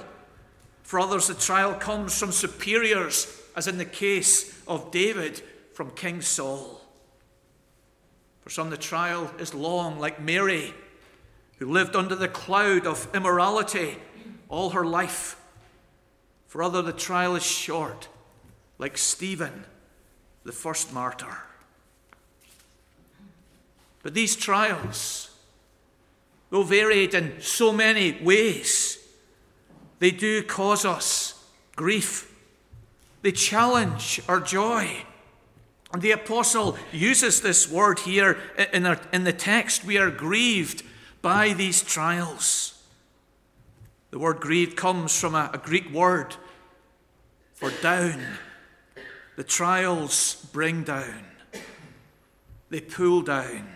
For 0.82 1.00
others, 1.00 1.28
the 1.28 1.36
trial 1.36 1.76
comes 1.76 2.18
from 2.18 2.32
superiors, 2.32 3.40
as 3.56 3.68
in 3.68 3.78
the 3.78 3.86
case 3.86 4.60
of 4.68 4.90
David 4.90 5.44
from 5.76 5.92
King 5.92 6.22
Saul. 6.22 6.82
For 8.42 8.50
some, 8.50 8.72
the 8.72 8.78
trial 8.78 9.32
is 9.38 9.54
long, 9.54 10.00
like 10.00 10.20
Mary 10.20 10.74
who 11.60 11.72
lived 11.72 11.96
under 11.96 12.16
the 12.16 12.28
cloud 12.28 12.88
of 12.88 13.08
immorality 13.14 14.00
all 14.50 14.72
her 14.72 14.88
life. 14.88 15.40
For 16.48 16.64
others, 16.64 16.86
the 16.86 16.94
trial 16.94 17.36
is 17.36 17.44
short, 17.44 18.08
like 18.80 18.98
Stephen, 18.98 19.66
the 20.46 20.52
first 20.52 20.92
martyr. 20.92 21.38
But 24.02 24.16
these 24.16 24.36
trials, 24.36 25.30
though 26.54 26.62
varied 26.62 27.16
in 27.16 27.42
so 27.42 27.74
many 27.74 28.12
ways, 28.22 29.00
they 29.98 30.12
do 30.12 30.44
cause 30.44 30.86
us 30.86 31.44
grief. 31.76 32.32
They 33.24 33.32
challenge 33.32 34.22
our 34.30 34.40
joy. 34.40 35.04
And 35.92 36.00
the 36.00 36.12
apostle 36.12 36.78
uses 36.92 37.42
this 37.42 37.68
word 37.68 37.98
here 37.98 38.38
in, 38.72 38.86
our, 38.86 39.00
in 39.12 39.24
the 39.24 39.34
text. 39.34 39.84
We 39.84 39.98
are 39.98 40.12
grieved 40.12 40.84
by 41.24 41.54
these 41.54 41.82
trials. 41.82 42.80
The 44.12 44.20
word 44.20 44.40
grieved 44.40 44.78
comes 44.78 45.20
from 45.20 45.34
a, 45.34 45.50
a 45.56 45.58
Greek 45.58 45.92
word 45.92 46.36
for 47.56 47.72
down. 47.82 48.22
The 49.38 49.44
trials 49.44 50.48
bring 50.54 50.84
down, 50.84 51.26
they 52.70 52.82
pull 52.82 53.24
down, 53.24 53.70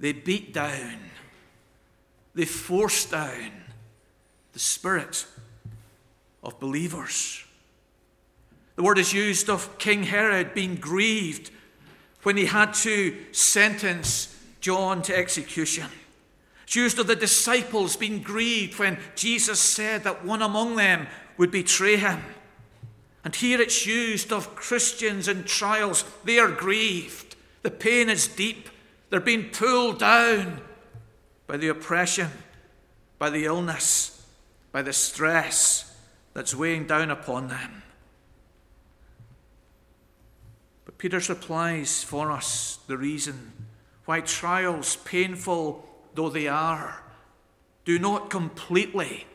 they 0.00 0.14
beat 0.14 0.54
down, 0.54 0.96
they 2.36 2.44
force 2.44 3.06
down 3.06 3.50
the 4.52 4.58
spirit 4.58 5.26
of 6.42 6.60
believers. 6.60 7.42
The 8.76 8.82
word 8.82 8.98
is 8.98 9.12
used 9.12 9.48
of 9.48 9.78
King 9.78 10.04
Herod 10.04 10.52
being 10.52 10.76
grieved 10.76 11.50
when 12.22 12.36
he 12.36 12.44
had 12.44 12.74
to 12.74 13.16
sentence 13.32 14.38
John 14.60 15.00
to 15.02 15.16
execution. 15.16 15.86
It's 16.64 16.76
used 16.76 16.98
of 16.98 17.06
the 17.06 17.16
disciples 17.16 17.96
being 17.96 18.20
grieved 18.20 18.78
when 18.78 18.98
Jesus 19.14 19.60
said 19.60 20.04
that 20.04 20.24
one 20.24 20.42
among 20.42 20.76
them 20.76 21.06
would 21.38 21.50
betray 21.50 21.96
him. 21.96 22.22
And 23.24 23.34
here 23.34 23.60
it's 23.60 23.86
used 23.86 24.30
of 24.30 24.54
Christians 24.54 25.26
in 25.26 25.44
trials. 25.44 26.04
They 26.24 26.38
are 26.38 26.50
grieved. 26.50 27.34
The 27.62 27.70
pain 27.70 28.10
is 28.10 28.28
deep. 28.28 28.68
They're 29.08 29.20
being 29.20 29.50
pulled 29.50 30.00
down 30.00 30.60
by 31.46 31.56
the 31.56 31.68
oppression, 31.68 32.30
by 33.18 33.30
the 33.30 33.44
illness, 33.44 34.26
by 34.72 34.82
the 34.82 34.92
stress 34.92 35.96
that's 36.34 36.54
weighing 36.54 36.86
down 36.86 37.10
upon 37.10 37.48
them. 37.48 37.82
But 40.84 40.98
Peter's 40.98 41.28
replies 41.28 42.02
for 42.02 42.30
us 42.30 42.78
the 42.86 42.96
reason 42.96 43.52
why 44.04 44.20
trials, 44.20 44.96
painful 44.96 45.88
though 46.14 46.30
they 46.30 46.48
are, 46.48 47.02
do 47.84 47.98
not 47.98 48.30
completely 48.30 49.26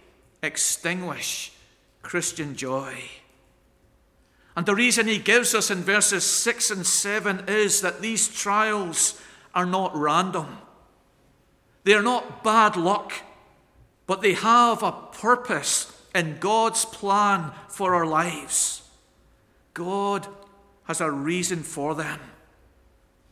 extinguish 0.44 1.54
Christian 2.02 2.56
joy. 2.56 2.96
And 4.56 4.66
the 4.66 4.76
reason 4.76 5.08
he 5.08 5.18
gives 5.18 5.56
us 5.56 5.72
in 5.72 5.80
verses 5.80 6.24
6 6.24 6.72
and 6.72 6.86
7 6.86 7.46
is 7.48 7.82
that 7.82 8.02
these 8.02 8.28
trials 8.28 9.22
are 9.56 9.66
not 9.66 9.96
random. 9.96 10.58
They 11.84 11.94
are 11.94 12.04
not 12.04 12.44
bad 12.44 12.76
luck, 12.76 13.14
but 14.06 14.22
they 14.22 14.34
have 14.34 14.84
a 14.84 14.92
purpose 14.92 15.92
in 16.14 16.38
God's 16.40 16.86
plan 16.86 17.52
for 17.70 17.96
our 17.96 18.06
lives. 18.06 18.84
God 19.74 20.28
has 20.84 21.02
a 21.02 21.10
reason 21.10 21.64
for 21.64 21.96
them. 21.96 22.20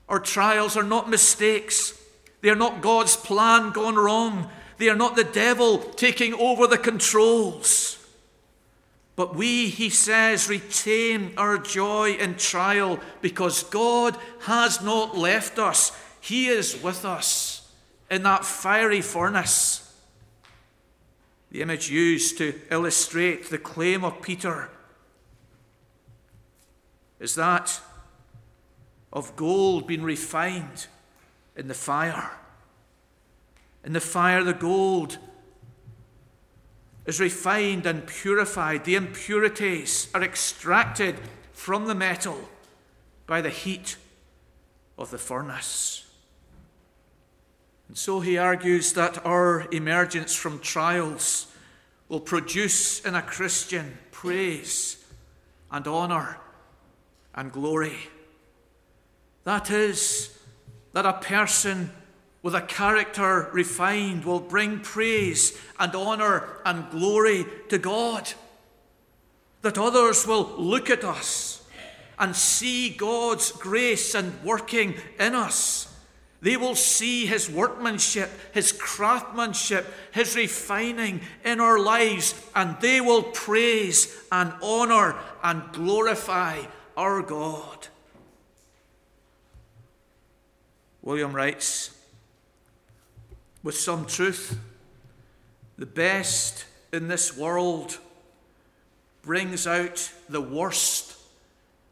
Our 0.07 0.19
trials 0.19 0.75
are 0.75 0.83
not 0.83 1.09
mistakes. 1.09 1.93
They 2.41 2.49
are 2.49 2.55
not 2.55 2.81
God's 2.81 3.15
plan 3.15 3.71
gone 3.71 3.95
wrong. 3.95 4.49
They 4.77 4.89
are 4.89 4.95
not 4.95 5.15
the 5.15 5.25
devil 5.25 5.77
taking 5.77 6.33
over 6.33 6.65
the 6.65 6.77
controls. 6.77 7.97
But 9.15 9.35
we, 9.35 9.67
he 9.67 9.89
says, 9.89 10.47
retain 10.47 11.33
our 11.35 11.57
joy 11.57 12.13
in 12.13 12.35
trial 12.35 12.99
because 13.21 13.63
God 13.63 14.17
has 14.43 14.81
not 14.81 15.17
left 15.17 15.59
us. 15.59 15.91
He 16.21 16.47
is 16.47 16.81
with 16.81 17.03
us 17.03 17.48
in 18.09 18.23
that 18.23 18.45
fiery 18.45 19.01
furnace. 19.01 19.85
The 21.51 21.61
image 21.61 21.89
used 21.89 22.37
to 22.37 22.53
illustrate 22.69 23.49
the 23.49 23.57
claim 23.57 24.03
of 24.03 24.21
Peter 24.21 24.69
is 27.19 27.35
that 27.35 27.81
of 29.11 29.35
gold 29.35 29.87
being 29.87 30.03
refined 30.03 30.87
in 31.55 31.67
the 31.67 31.73
fire. 31.73 32.31
In 33.83 33.93
the 33.93 33.99
fire, 33.99 34.43
the 34.43 34.53
gold 34.53 35.17
is 37.05 37.19
refined 37.19 37.85
and 37.85 38.05
purified. 38.05 38.85
The 38.85 38.95
impurities 38.95 40.09
are 40.13 40.23
extracted 40.23 41.19
from 41.51 41.87
the 41.87 41.95
metal 41.95 42.49
by 43.25 43.41
the 43.41 43.49
heat 43.49 43.97
of 44.97 45.11
the 45.11 45.17
furnace. 45.17 46.08
And 47.89 47.97
so 47.97 48.19
he 48.19 48.37
argues 48.37 48.93
that 48.93 49.25
our 49.25 49.67
emergence 49.71 50.35
from 50.35 50.59
trials 50.59 51.47
will 52.07 52.19
produce 52.19 53.03
in 53.03 53.15
a 53.15 53.21
Christian 53.21 53.97
praise 54.11 55.03
and 55.71 55.87
honour 55.87 56.37
and 57.33 57.51
glory. 57.51 57.97
That 59.43 59.71
is, 59.71 60.37
that 60.93 61.07
a 61.07 61.13
person 61.13 61.89
with 62.43 62.53
a 62.53 62.61
character 62.61 63.49
refined 63.51 64.23
will 64.23 64.39
bring 64.39 64.81
praise 64.81 65.59
and 65.79 65.93
honour 65.95 66.61
and 66.65 66.89
glory 66.91 67.45
to 67.69 67.79
God. 67.79 68.31
That 69.63 69.79
others 69.79 70.27
will 70.27 70.53
look 70.57 70.91
at 70.91 71.03
us 71.03 71.63
and 72.19 72.35
see 72.35 72.91
God's 72.91 73.51
grace 73.51 74.13
and 74.13 74.43
working 74.43 74.93
in 75.19 75.33
us. 75.33 75.88
They 76.41 76.55
will 76.55 76.75
see 76.75 77.25
His 77.25 77.49
workmanship, 77.49 78.29
His 78.53 78.71
craftsmanship, 78.71 79.85
His 80.13 80.35
refining 80.35 81.21
in 81.43 81.59
our 81.59 81.79
lives, 81.79 82.33
and 82.55 82.77
they 82.79 83.01
will 83.01 83.23
praise 83.23 84.15
and 84.31 84.53
honour 84.61 85.15
and 85.43 85.63
glorify 85.73 86.61
our 86.95 87.21
God. 87.21 87.87
William 91.01 91.33
writes, 91.33 91.95
with 93.63 93.75
some 93.75 94.05
truth, 94.05 94.57
the 95.77 95.85
best 95.85 96.65
in 96.93 97.07
this 97.07 97.35
world 97.37 97.97
brings 99.21 99.67
out 99.67 100.11
the 100.29 100.41
worst 100.41 101.17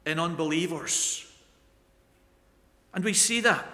in 0.05 0.19
unbelievers. 0.19 1.25
And 2.93 3.03
we 3.03 3.13
see 3.13 3.41
that. 3.41 3.65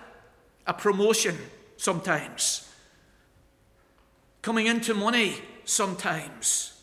A 0.65 0.73
promotion 0.73 1.37
sometimes, 1.77 2.69
coming 4.41 4.67
into 4.67 4.93
money 4.93 5.35
sometimes, 5.65 6.73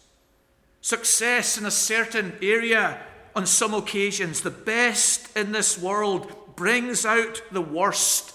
success 0.80 1.56
in 1.58 1.64
a 1.64 1.70
certain 1.70 2.34
area 2.42 3.00
on 3.34 3.46
some 3.46 3.74
occasions. 3.74 4.42
The 4.42 4.50
best 4.50 5.36
in 5.36 5.52
this 5.52 5.78
world 5.78 6.56
brings 6.56 7.06
out 7.06 7.42
the 7.50 7.62
worst 7.62 8.34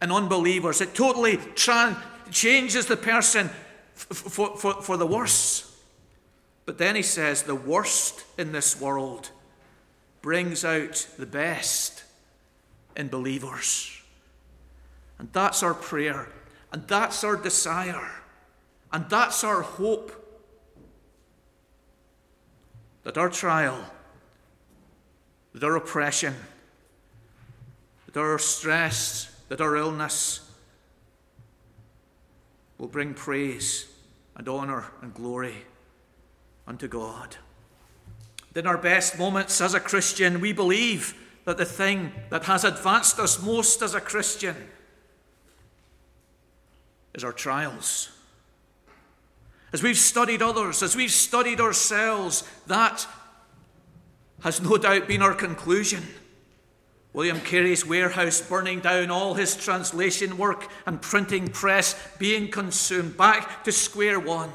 in 0.00 0.12
unbelievers. 0.12 0.80
It 0.80 0.94
totally 0.94 1.38
tra- 1.54 2.00
changes 2.30 2.86
the 2.86 2.96
person 2.96 3.50
for, 3.96 4.56
for, 4.56 4.82
for 4.82 4.96
the 4.96 5.06
worse. 5.06 5.64
But 6.66 6.78
then 6.78 6.94
he 6.94 7.02
says, 7.02 7.42
the 7.42 7.54
worst 7.54 8.24
in 8.36 8.52
this 8.52 8.80
world 8.80 9.30
brings 10.22 10.64
out 10.64 11.08
the 11.18 11.26
best 11.26 12.04
in 12.94 13.08
believers. 13.08 13.97
And 15.18 15.32
that's 15.32 15.62
our 15.62 15.74
prayer, 15.74 16.28
and 16.72 16.86
that's 16.86 17.24
our 17.24 17.36
desire, 17.36 18.10
and 18.92 19.08
that's 19.10 19.42
our 19.42 19.62
hope. 19.62 20.12
That 23.02 23.18
our 23.18 23.28
trial 23.28 23.84
that 25.58 25.64
our 25.64 25.76
oppression, 25.76 26.34
that 28.06 28.18
our 28.18 28.38
stress, 28.38 29.34
that 29.48 29.60
our 29.60 29.76
illness 29.76 30.48
will 32.78 32.86
bring 32.86 33.14
praise 33.14 33.86
and 34.36 34.48
honour 34.48 34.84
and 35.02 35.12
glory 35.14 35.56
unto 36.66 36.86
God. 36.86 37.36
In 38.54 38.66
our 38.66 38.78
best 38.78 39.18
moments 39.18 39.60
as 39.60 39.74
a 39.74 39.80
Christian, 39.80 40.40
we 40.40 40.52
believe 40.52 41.14
that 41.44 41.56
the 41.56 41.64
thing 41.64 42.12
that 42.30 42.44
has 42.44 42.64
advanced 42.64 43.18
us 43.18 43.42
most 43.42 43.82
as 43.82 43.94
a 43.94 44.00
Christian 44.00 44.54
is 47.14 47.24
our 47.24 47.32
trials. 47.32 48.10
As 49.72 49.82
we've 49.82 49.98
studied 49.98 50.42
others, 50.42 50.82
as 50.82 50.96
we've 50.96 51.10
studied 51.10 51.60
ourselves, 51.60 52.42
that 52.66 53.06
has 54.40 54.60
no 54.60 54.78
doubt 54.78 55.08
been 55.08 55.22
our 55.22 55.34
conclusion. 55.34 56.04
William 57.12 57.40
Carey's 57.40 57.84
warehouse 57.84 58.40
burning 58.40 58.80
down, 58.80 59.10
all 59.10 59.34
his 59.34 59.56
translation 59.56 60.38
work 60.38 60.68
and 60.86 61.02
printing 61.02 61.48
press 61.48 61.96
being 62.18 62.50
consumed, 62.50 63.16
back 63.16 63.64
to 63.64 63.72
square 63.72 64.20
one. 64.20 64.52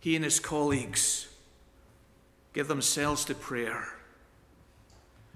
He 0.00 0.16
and 0.16 0.24
his 0.24 0.40
colleagues 0.40 1.28
give 2.52 2.68
themselves 2.68 3.24
to 3.26 3.34
prayer. 3.34 3.88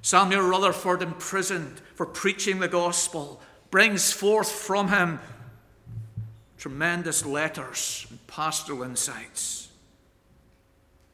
Samuel 0.03 0.42
Rutherford, 0.42 1.03
imprisoned 1.03 1.81
for 1.94 2.07
preaching 2.07 2.61
the 2.61 2.68
gospel, 2.68 3.40
brings 3.71 4.12
forth 4.12 4.51
from 4.51 4.88
him 4.88 5.21
tremendous 6.59 7.25
letters 7.25 8.07
and 8.11 8.25
pastoral 8.27 8.83
insights. 8.83 9.68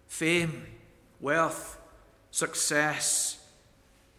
Fame, 0.09 0.67
wealth, 1.21 1.79
success 2.31 3.39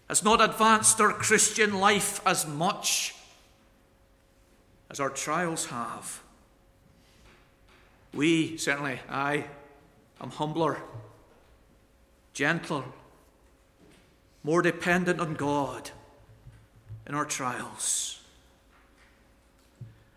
has 0.07 0.23
not 0.23 0.41
advanced 0.41 1.01
our 1.01 1.11
Christian 1.11 1.79
life 1.79 2.21
as 2.25 2.47
much 2.47 3.15
as 4.89 4.99
our 4.99 5.09
trials 5.09 5.65
have. 5.67 6.21
We, 8.13 8.57
certainly, 8.57 8.99
I 9.09 9.45
am 10.21 10.29
humbler, 10.29 10.77
gentler, 12.33 12.83
more 14.43 14.61
dependent 14.61 15.19
on 15.19 15.33
God 15.33 15.89
in 17.07 17.15
our 17.15 17.25
trials. 17.25 18.14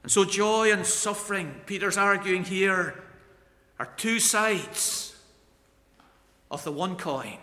And 0.08 0.12
so, 0.14 0.24
joy 0.24 0.72
and 0.72 0.86
suffering, 0.86 1.60
Peter's 1.66 1.98
arguing 1.98 2.42
here, 2.42 2.94
are 3.78 3.90
two 3.98 4.18
sides 4.18 5.14
of 6.50 6.64
the 6.64 6.72
one 6.72 6.96
coin. 6.96 7.36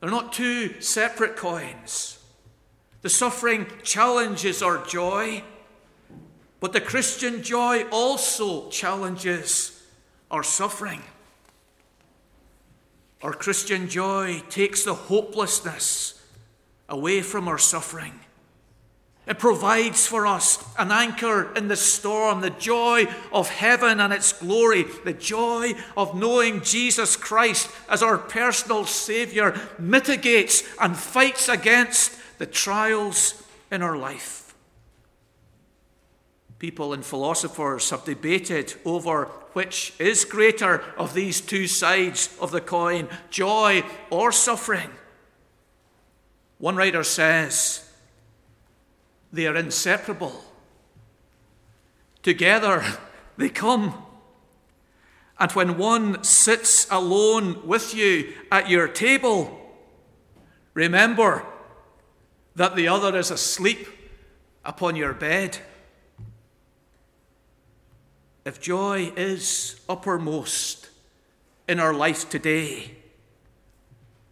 They're 0.00 0.10
not 0.10 0.32
two 0.32 0.80
separate 0.80 1.36
coins. 1.36 2.18
The 3.02 3.08
suffering 3.08 3.68
challenges 3.84 4.62
our 4.62 4.84
joy, 4.84 5.44
but 6.58 6.72
the 6.72 6.80
Christian 6.80 7.44
joy 7.44 7.84
also 7.92 8.68
challenges 8.70 9.80
our 10.28 10.42
suffering. 10.42 11.02
Our 13.22 13.32
Christian 13.32 13.88
joy 13.88 14.42
takes 14.50 14.82
the 14.82 14.94
hopelessness 14.94 16.20
away 16.88 17.22
from 17.22 17.46
our 17.46 17.58
suffering. 17.58 18.18
It 19.26 19.38
provides 19.38 20.06
for 20.06 20.26
us 20.26 20.64
an 20.78 20.90
anchor 20.90 21.54
in 21.54 21.68
the 21.68 21.76
storm, 21.76 22.40
the 22.40 22.50
joy 22.50 23.06
of 23.32 23.48
heaven 23.48 24.00
and 24.00 24.12
its 24.12 24.32
glory, 24.32 24.86
the 25.04 25.12
joy 25.12 25.74
of 25.96 26.16
knowing 26.16 26.62
Jesus 26.62 27.16
Christ 27.16 27.70
as 27.88 28.02
our 28.02 28.18
personal 28.18 28.86
Saviour 28.86 29.54
mitigates 29.78 30.64
and 30.80 30.96
fights 30.96 31.48
against 31.48 32.16
the 32.38 32.46
trials 32.46 33.42
in 33.70 33.82
our 33.82 33.96
life. 33.96 34.54
People 36.58 36.92
and 36.92 37.04
philosophers 37.04 37.90
have 37.90 38.04
debated 38.04 38.74
over 38.84 39.26
which 39.52 39.94
is 39.98 40.24
greater 40.24 40.82
of 40.96 41.14
these 41.14 41.40
two 41.40 41.66
sides 41.66 42.36
of 42.40 42.50
the 42.50 42.60
coin, 42.60 43.08
joy 43.30 43.82
or 44.10 44.32
suffering. 44.32 44.90
One 46.58 46.76
writer 46.76 47.02
says, 47.02 47.89
they 49.32 49.46
are 49.46 49.56
inseparable. 49.56 50.44
Together 52.22 52.84
they 53.36 53.48
come. 53.48 53.94
And 55.38 55.50
when 55.52 55.78
one 55.78 56.22
sits 56.22 56.86
alone 56.90 57.66
with 57.66 57.94
you 57.94 58.34
at 58.52 58.68
your 58.68 58.88
table, 58.88 59.58
remember 60.74 61.46
that 62.56 62.76
the 62.76 62.88
other 62.88 63.16
is 63.16 63.30
asleep 63.30 63.88
upon 64.64 64.96
your 64.96 65.14
bed. 65.14 65.58
If 68.44 68.60
joy 68.60 69.12
is 69.16 69.80
uppermost 69.88 70.90
in 71.68 71.80
our 71.80 71.94
life 71.94 72.28
today, 72.28 72.96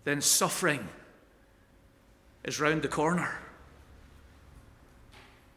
then 0.05 0.21
suffering 0.21 0.89
is 2.45 2.61
round 2.61 2.83
the 2.83 2.89
corner. 2.89 3.39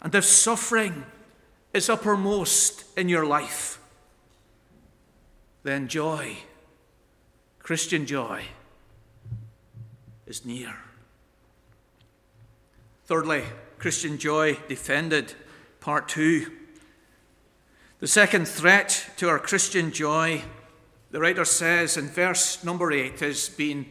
And 0.02 0.14
if 0.16 0.26
suffering 0.26 1.06
is 1.74 1.90
uppermost 1.90 2.84
in 2.98 3.08
your 3.08 3.26
life, 3.26 3.80
then 5.64 5.88
joy, 5.88 6.38
Christian 7.60 8.06
joy, 8.06 8.44
is 10.26 10.44
near. 10.46 10.76
Thirdly, 13.06 13.44
Christian 13.78 14.18
joy 14.18 14.58
defended, 14.68 15.34
part 15.80 16.08
two. 16.08 16.52
The 18.00 18.08
second 18.08 18.48
threat 18.48 19.12
to 19.18 19.30
our 19.30 19.38
Christian 19.38 19.92
joy, 19.92 20.42
the 21.12 21.20
writer 21.20 21.46
says 21.46 21.98
in 21.98 22.08
verse 22.08 22.64
number 22.64 22.92
eight, 22.92 23.22
is 23.22 23.50
being 23.50 23.86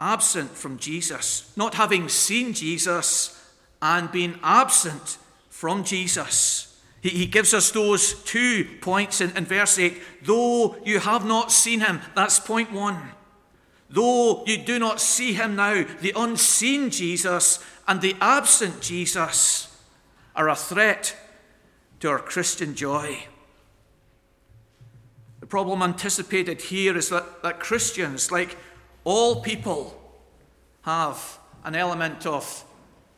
absent 0.00 0.50
from 0.50 0.78
Jesus, 0.78 1.52
not 1.56 1.74
having 1.74 2.08
seen 2.08 2.52
Jesus 2.52 3.40
and 3.80 4.10
being 4.10 4.38
absent 4.42 5.18
from 5.54 5.84
Jesus. 5.84 6.76
He, 7.00 7.10
he 7.10 7.26
gives 7.26 7.54
us 7.54 7.70
those 7.70 8.24
two 8.24 8.66
points 8.80 9.20
in, 9.20 9.34
in 9.36 9.44
verse 9.44 9.78
8. 9.78 10.02
Though 10.24 10.76
you 10.84 10.98
have 10.98 11.24
not 11.24 11.52
seen 11.52 11.78
him, 11.78 12.00
that's 12.16 12.40
point 12.40 12.72
one. 12.72 13.00
Though 13.88 14.42
you 14.46 14.58
do 14.58 14.80
not 14.80 15.00
see 15.00 15.32
him 15.32 15.54
now, 15.54 15.84
the 16.00 16.12
unseen 16.16 16.90
Jesus 16.90 17.64
and 17.86 18.00
the 18.00 18.16
absent 18.20 18.80
Jesus 18.80 19.80
are 20.34 20.48
a 20.48 20.56
threat 20.56 21.16
to 22.00 22.08
our 22.08 22.18
Christian 22.18 22.74
joy. 22.74 23.24
The 25.38 25.46
problem 25.46 25.82
anticipated 25.82 26.62
here 26.62 26.96
is 26.96 27.10
that, 27.10 27.44
that 27.44 27.60
Christians, 27.60 28.32
like 28.32 28.58
all 29.04 29.40
people, 29.40 30.00
have 30.82 31.38
an 31.62 31.76
element 31.76 32.26
of 32.26 32.64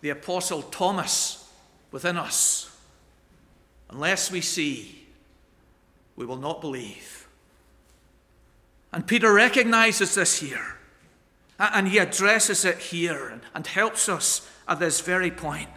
the 0.02 0.10
Apostle 0.10 0.60
Thomas 0.60 1.45
within 1.90 2.16
us. 2.16 2.76
Unless 3.90 4.30
we 4.30 4.40
see, 4.40 5.06
we 6.16 6.26
will 6.26 6.36
not 6.36 6.60
believe. 6.60 7.28
And 8.92 9.06
Peter 9.06 9.32
recognizes 9.32 10.14
this 10.14 10.40
here. 10.40 10.76
And 11.58 11.88
he 11.88 11.98
addresses 11.98 12.64
it 12.64 12.78
here 12.78 13.40
and 13.54 13.66
helps 13.66 14.08
us 14.08 14.48
at 14.68 14.78
this 14.78 15.00
very 15.00 15.30
point. 15.30 15.70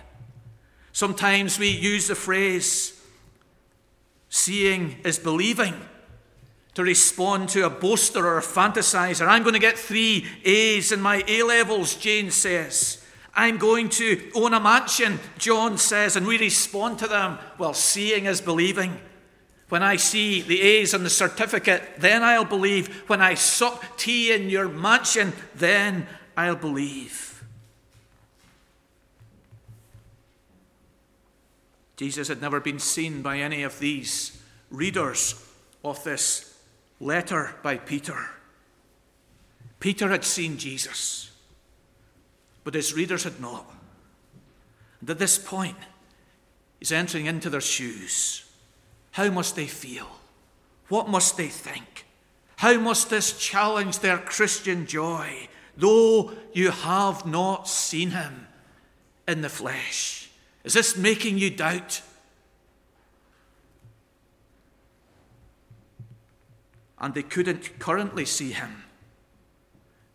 Sometimes 0.91 1.57
we 1.57 1.69
use 1.69 2.07
the 2.07 2.15
phrase, 2.15 3.01
seeing 4.29 4.97
is 5.05 5.19
believing, 5.19 5.75
to 6.73 6.83
respond 6.83 7.49
to 7.49 7.65
a 7.65 7.69
boaster 7.69 8.25
or 8.25 8.37
a 8.37 8.41
fantasizer. 8.41 9.27
I'm 9.27 9.43
going 9.43 9.53
to 9.53 9.59
get 9.59 9.77
three 9.77 10.25
A's 10.43 10.91
in 10.91 11.01
my 11.01 11.23
A 11.27 11.43
levels, 11.43 11.95
Jane 11.95 12.31
says. 12.31 13.03
I'm 13.35 13.57
going 13.57 13.89
to 13.89 14.31
own 14.35 14.53
a 14.53 14.59
mansion, 14.59 15.19
John 15.37 15.77
says, 15.77 16.15
and 16.15 16.25
we 16.25 16.37
respond 16.37 16.99
to 16.99 17.07
them, 17.07 17.37
well, 17.57 17.73
seeing 17.73 18.25
is 18.25 18.41
believing. 18.41 18.99
When 19.69 19.83
I 19.83 19.97
see 19.97 20.41
the 20.41 20.61
A's 20.61 20.93
on 20.93 21.03
the 21.03 21.09
certificate, 21.09 21.83
then 21.99 22.23
I'll 22.23 22.45
believe. 22.45 23.07
When 23.07 23.21
I 23.21 23.35
sup 23.35 23.83
tea 23.97 24.33
in 24.33 24.49
your 24.49 24.67
mansion, 24.67 25.33
then 25.55 26.07
I'll 26.35 26.55
believe. 26.55 27.43
Jesus 31.97 32.29
had 32.29 32.41
never 32.41 32.59
been 32.59 32.79
seen 32.79 33.21
by 33.21 33.39
any 33.39 33.63
of 33.63 33.77
these 33.79 34.41
readers 34.71 35.45
of 35.83 36.03
this 36.03 36.57
letter 36.99 37.55
by 37.61 37.77
Peter. 37.77 38.29
Peter 39.79 40.09
had 40.09 40.23
seen 40.23 40.57
Jesus 40.57 41.28
but 42.69 42.75
his 42.75 42.93
readers 42.93 43.23
had 43.23 43.41
not. 43.41 43.65
And 45.01 45.09
at 45.09 45.17
this 45.17 45.39
point, 45.39 45.75
he's 46.77 46.91
entering 46.91 47.25
into 47.25 47.49
their 47.49 47.61
shoes. 47.61 48.45
How 49.13 49.31
must 49.31 49.55
they 49.55 49.65
feel? 49.65 50.05
What 50.87 51.09
must 51.09 51.35
they 51.35 51.47
think? 51.47 52.05
How 52.57 52.77
must 52.77 53.09
this 53.09 53.35
challenge 53.39 53.97
their 53.97 54.19
Christian 54.19 54.85
joy, 54.85 55.47
though 55.77 56.33
you 56.53 56.69
have 56.69 57.25
not 57.25 57.67
seen 57.67 58.11
him 58.11 58.45
in 59.27 59.41
the 59.41 59.49
flesh? 59.49 60.29
Is 60.63 60.73
this 60.73 60.95
making 60.95 61.39
you 61.39 61.49
doubt? 61.49 62.03
And 66.99 67.15
they 67.15 67.23
couldn't 67.23 67.79
currently 67.79 68.25
see 68.25 68.51
him, 68.51 68.83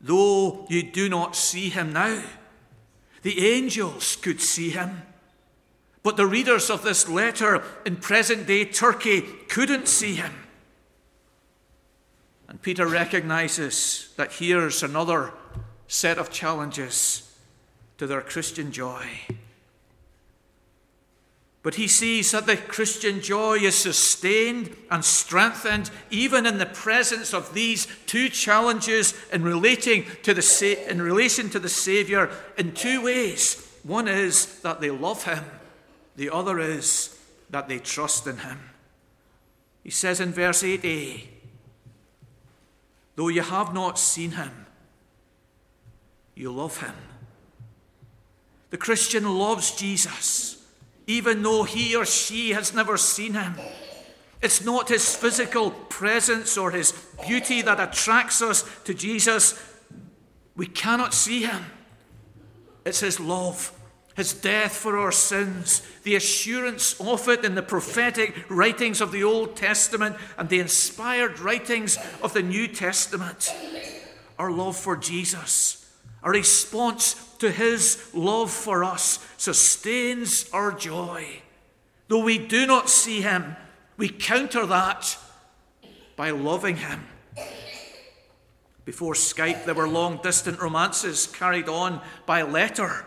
though 0.00 0.68
you 0.70 0.84
do 0.84 1.08
not 1.08 1.34
see 1.34 1.68
him 1.68 1.92
now. 1.92 2.22
The 3.24 3.46
angels 3.46 4.16
could 4.16 4.40
see 4.40 4.68
him. 4.68 5.00
But 6.02 6.18
the 6.18 6.26
readers 6.26 6.68
of 6.68 6.82
this 6.82 7.08
letter 7.08 7.62
in 7.86 7.96
present 7.96 8.46
day 8.46 8.66
Turkey 8.66 9.22
couldn't 9.48 9.88
see 9.88 10.14
him. 10.14 10.32
And 12.46 12.60
Peter 12.60 12.86
recognizes 12.86 14.12
that 14.16 14.32
here's 14.32 14.82
another 14.82 15.32
set 15.88 16.18
of 16.18 16.30
challenges 16.30 17.34
to 17.96 18.06
their 18.06 18.20
Christian 18.20 18.70
joy. 18.70 19.06
But 21.64 21.76
he 21.76 21.88
sees 21.88 22.30
that 22.32 22.44
the 22.44 22.58
Christian 22.58 23.22
joy 23.22 23.54
is 23.54 23.74
sustained 23.74 24.76
and 24.90 25.02
strengthened 25.02 25.90
even 26.10 26.44
in 26.44 26.58
the 26.58 26.66
presence 26.66 27.32
of 27.32 27.54
these 27.54 27.88
two 28.04 28.28
challenges 28.28 29.14
in, 29.32 29.42
relating 29.42 30.04
to 30.24 30.34
the, 30.34 30.86
in 30.90 31.00
relation 31.00 31.48
to 31.48 31.58
the 31.58 31.70
Saviour 31.70 32.30
in 32.58 32.72
two 32.72 33.02
ways. 33.02 33.66
One 33.82 34.08
is 34.08 34.60
that 34.60 34.82
they 34.82 34.90
love 34.90 35.24
him, 35.24 35.42
the 36.16 36.28
other 36.28 36.60
is 36.60 37.18
that 37.48 37.66
they 37.66 37.78
trust 37.78 38.26
in 38.26 38.36
him. 38.36 38.60
He 39.82 39.90
says 39.90 40.20
in 40.20 40.32
verse 40.32 40.62
8a, 40.62 41.24
Though 43.16 43.28
you 43.28 43.40
have 43.40 43.72
not 43.72 43.98
seen 43.98 44.32
him, 44.32 44.66
you 46.34 46.52
love 46.52 46.82
him. 46.82 46.94
The 48.68 48.76
Christian 48.76 49.38
loves 49.38 49.74
Jesus 49.74 50.60
even 51.06 51.42
though 51.42 51.64
he 51.64 51.94
or 51.96 52.04
she 52.04 52.50
has 52.50 52.74
never 52.74 52.96
seen 52.96 53.34
him. 53.34 53.54
It's 54.42 54.64
not 54.64 54.88
his 54.88 55.14
physical 55.14 55.70
presence 55.70 56.58
or 56.58 56.70
his 56.70 56.92
beauty 57.26 57.62
that 57.62 57.80
attracts 57.80 58.42
us 58.42 58.64
to 58.84 58.94
Jesus. 58.94 59.60
We 60.56 60.66
cannot 60.66 61.14
see 61.14 61.42
him. 61.42 61.64
It's 62.84 63.00
his 63.00 63.18
love 63.18 63.72
his 64.14 64.32
death 64.32 64.72
for 64.76 64.96
our 64.96 65.12
sins, 65.12 65.82
the 66.04 66.14
assurance 66.14 66.98
of 67.00 67.28
it 67.28 67.44
in 67.44 67.54
the 67.54 67.62
prophetic 67.62 68.44
writings 68.48 69.00
of 69.00 69.10
the 69.10 69.24
Old 69.24 69.56
Testament 69.56 70.16
and 70.38 70.48
the 70.48 70.60
inspired 70.60 71.40
writings 71.40 71.98
of 72.22 72.32
the 72.32 72.42
New 72.42 72.68
Testament, 72.68 73.52
our 74.38 74.52
love 74.52 74.76
for 74.76 74.96
Jesus, 74.96 75.83
our 76.24 76.32
response 76.32 77.14
to 77.38 77.50
his 77.50 78.10
love 78.14 78.50
for 78.50 78.82
us 78.82 79.24
sustains 79.36 80.48
our 80.52 80.72
joy. 80.72 81.42
Though 82.08 82.24
we 82.24 82.38
do 82.38 82.66
not 82.66 82.88
see 82.88 83.20
him, 83.20 83.56
we 83.98 84.08
counter 84.08 84.64
that 84.66 85.18
by 86.16 86.30
loving 86.30 86.78
him. 86.78 87.06
Before 88.86 89.14
Skype, 89.14 89.66
there 89.66 89.74
were 89.74 89.88
long 89.88 90.18
distant 90.22 90.60
romances 90.60 91.26
carried 91.26 91.68
on 91.68 92.00
by 92.26 92.42
letter 92.42 93.04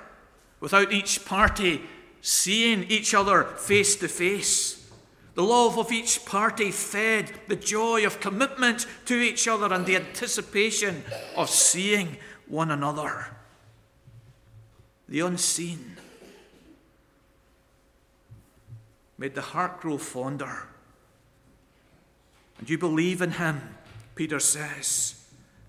without 0.59 0.93
each 0.93 1.25
party 1.25 1.81
seeing 2.21 2.83
each 2.83 3.13
other 3.13 3.43
face 3.43 3.95
to 3.95 4.07
face. 4.07 4.89
The 5.35 5.43
love 5.43 5.77
of 5.77 5.91
each 5.91 6.25
party 6.25 6.71
fed 6.71 7.31
the 7.47 7.55
joy 7.55 8.05
of 8.05 8.19
commitment 8.19 8.87
to 9.05 9.15
each 9.15 9.47
other 9.47 9.71
and 9.71 9.85
the 9.85 9.95
anticipation 9.95 11.03
of 11.35 11.49
seeing 11.49 12.17
one 12.49 12.71
another. 12.71 13.27
The 15.09 15.21
unseen 15.21 15.97
made 19.17 19.35
the 19.35 19.41
heart 19.41 19.79
grow 19.81 19.97
fonder. 19.97 20.67
And 22.59 22.69
you 22.69 22.77
believe 22.77 23.21
in 23.21 23.31
him, 23.31 23.61
Peter 24.15 24.39
says. 24.39 25.15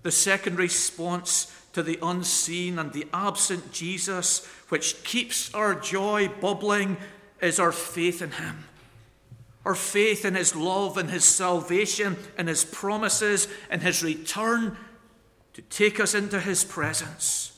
The 0.03 0.11
second 0.11 0.57
response 0.57 1.53
to 1.73 1.83
the 1.83 1.99
unseen 2.01 2.79
and 2.79 2.91
the 2.93 3.07
absent 3.13 3.71
Jesus, 3.71 4.45
which 4.69 5.03
keeps 5.03 5.53
our 5.53 5.75
joy 5.75 6.29
bubbling, 6.41 6.97
is 7.41 7.59
our 7.59 7.71
faith 7.71 8.21
in 8.21 8.31
Him. 8.31 8.65
Our 9.65 9.75
faith 9.75 10.25
in 10.25 10.35
His 10.35 10.55
love 10.55 10.97
and 10.97 11.09
His 11.09 11.25
salvation 11.25 12.17
and 12.37 12.47
His 12.47 12.65
promises 12.65 13.47
and 13.69 13.81
His 13.81 14.03
return 14.03 14.77
to 15.53 15.61
take 15.63 15.99
us 15.99 16.13
into 16.15 16.39
His 16.39 16.63
presence 16.63 17.49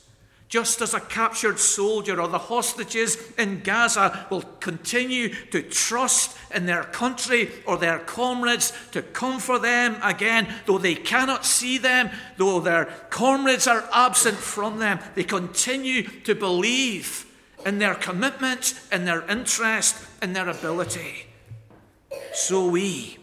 just 0.52 0.82
as 0.82 0.92
a 0.92 1.00
captured 1.00 1.58
soldier 1.58 2.20
or 2.20 2.28
the 2.28 2.36
hostages 2.36 3.16
in 3.38 3.62
Gaza 3.62 4.26
will 4.28 4.42
continue 4.60 5.30
to 5.46 5.62
trust 5.62 6.36
in 6.54 6.66
their 6.66 6.84
country 6.84 7.50
or 7.64 7.78
their 7.78 8.00
comrades 8.00 8.70
to 8.90 9.00
come 9.00 9.40
for 9.40 9.58
them 9.58 9.96
again, 10.02 10.46
though 10.66 10.76
they 10.76 10.94
cannot 10.94 11.46
see 11.46 11.78
them, 11.78 12.10
though 12.36 12.60
their 12.60 12.84
comrades 13.08 13.66
are 13.66 13.88
absent 13.94 14.36
from 14.36 14.78
them, 14.78 14.98
they 15.14 15.24
continue 15.24 16.02
to 16.02 16.34
believe 16.34 17.24
in 17.64 17.78
their 17.78 17.94
commitment, 17.94 18.78
in 18.92 19.06
their 19.06 19.26
interest, 19.30 20.06
in 20.20 20.34
their 20.34 20.50
ability. 20.50 21.28
So 22.34 22.68
we, 22.68 23.16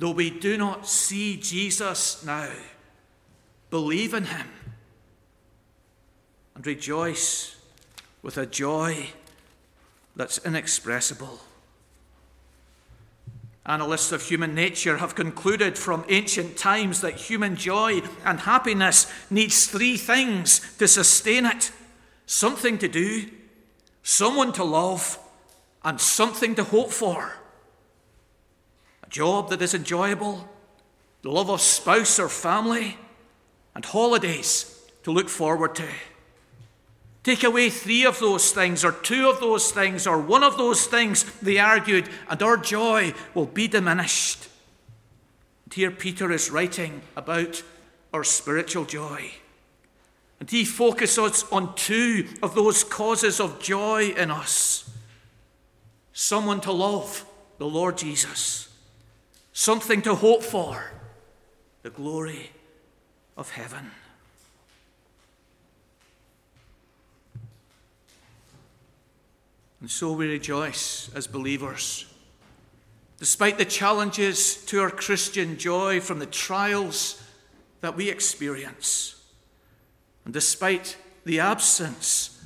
though 0.00 0.10
we 0.10 0.30
do 0.30 0.58
not 0.58 0.88
see 0.88 1.36
Jesus 1.36 2.24
now, 2.24 2.50
believe 3.70 4.12
in 4.14 4.24
him 4.24 4.48
and 6.54 6.66
rejoice 6.66 7.56
with 8.22 8.36
a 8.36 8.46
joy 8.46 9.08
that's 10.16 10.38
inexpressible. 10.44 11.40
Analysts 13.64 14.12
of 14.12 14.22
human 14.22 14.54
nature 14.54 14.96
have 14.96 15.14
concluded 15.14 15.78
from 15.78 16.04
ancient 16.08 16.56
times 16.56 17.00
that 17.02 17.14
human 17.14 17.56
joy 17.56 18.02
and 18.24 18.40
happiness 18.40 19.10
needs 19.30 19.66
three 19.66 19.96
things 19.96 20.60
to 20.78 20.88
sustain 20.88 21.46
it 21.46 21.70
something 22.26 22.78
to 22.78 22.86
do, 22.86 23.28
someone 24.04 24.52
to 24.52 24.62
love, 24.62 25.18
and 25.82 26.00
something 26.00 26.54
to 26.54 26.62
hope 26.62 26.90
for. 26.90 27.34
A 29.02 29.08
job 29.08 29.50
that 29.50 29.60
is 29.62 29.74
enjoyable, 29.74 30.48
the 31.22 31.30
love 31.30 31.50
of 31.50 31.60
spouse 31.60 32.20
or 32.20 32.28
family, 32.28 32.96
and 33.80 33.86
holidays 33.86 34.78
to 35.02 35.10
look 35.10 35.30
forward 35.30 35.74
to. 35.74 35.88
Take 37.22 37.44
away 37.44 37.70
three 37.70 38.04
of 38.04 38.20
those 38.20 38.52
things, 38.52 38.84
or 38.84 38.92
two 38.92 39.30
of 39.30 39.40
those 39.40 39.72
things, 39.72 40.06
or 40.06 40.20
one 40.20 40.42
of 40.42 40.58
those 40.58 40.86
things, 40.86 41.24
they 41.40 41.58
argued, 41.58 42.06
and 42.28 42.42
our 42.42 42.58
joy 42.58 43.14
will 43.32 43.46
be 43.46 43.68
diminished. 43.68 44.48
And 45.64 45.72
here 45.72 45.90
Peter 45.90 46.30
is 46.30 46.50
writing 46.50 47.00
about 47.16 47.62
our 48.12 48.22
spiritual 48.22 48.84
joy. 48.84 49.30
And 50.40 50.50
he 50.50 50.66
focuses 50.66 51.46
on 51.50 51.74
two 51.74 52.28
of 52.42 52.54
those 52.54 52.84
causes 52.84 53.40
of 53.40 53.62
joy 53.62 54.12
in 54.14 54.30
us 54.30 54.90
someone 56.12 56.60
to 56.60 56.72
love, 56.72 57.24
the 57.56 57.66
Lord 57.66 57.96
Jesus, 57.96 58.68
something 59.54 60.02
to 60.02 60.16
hope 60.16 60.42
for, 60.42 60.92
the 61.82 61.88
glory 61.88 62.50
of 63.40 63.50
heaven. 63.52 63.90
And 69.80 69.90
so 69.90 70.12
we 70.12 70.28
rejoice 70.28 71.10
as 71.14 71.26
believers. 71.26 72.04
Despite 73.18 73.56
the 73.56 73.64
challenges 73.64 74.62
to 74.66 74.82
our 74.82 74.90
Christian 74.90 75.56
joy 75.56 76.00
from 76.00 76.18
the 76.18 76.26
trials 76.26 77.22
that 77.80 77.96
we 77.96 78.10
experience, 78.10 79.16
and 80.26 80.34
despite 80.34 80.98
the 81.24 81.40
absence 81.40 82.44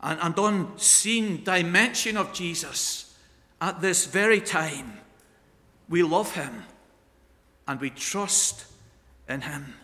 and, 0.00 0.20
and 0.20 0.38
unseen 0.38 1.42
dimension 1.42 2.16
of 2.16 2.32
Jesus 2.32 3.18
at 3.60 3.80
this 3.80 4.06
very 4.06 4.40
time, 4.40 4.98
we 5.88 6.04
love 6.04 6.36
him 6.36 6.62
and 7.66 7.80
we 7.80 7.90
trust 7.90 8.66
in 9.28 9.40
him. 9.40 9.74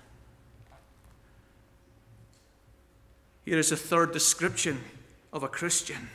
Here 3.49 3.59
is 3.59 3.73
a 3.73 3.79
third 3.79 4.13
description 4.13 4.85
of 5.33 5.43
a 5.43 5.49
Christian 5.49 6.11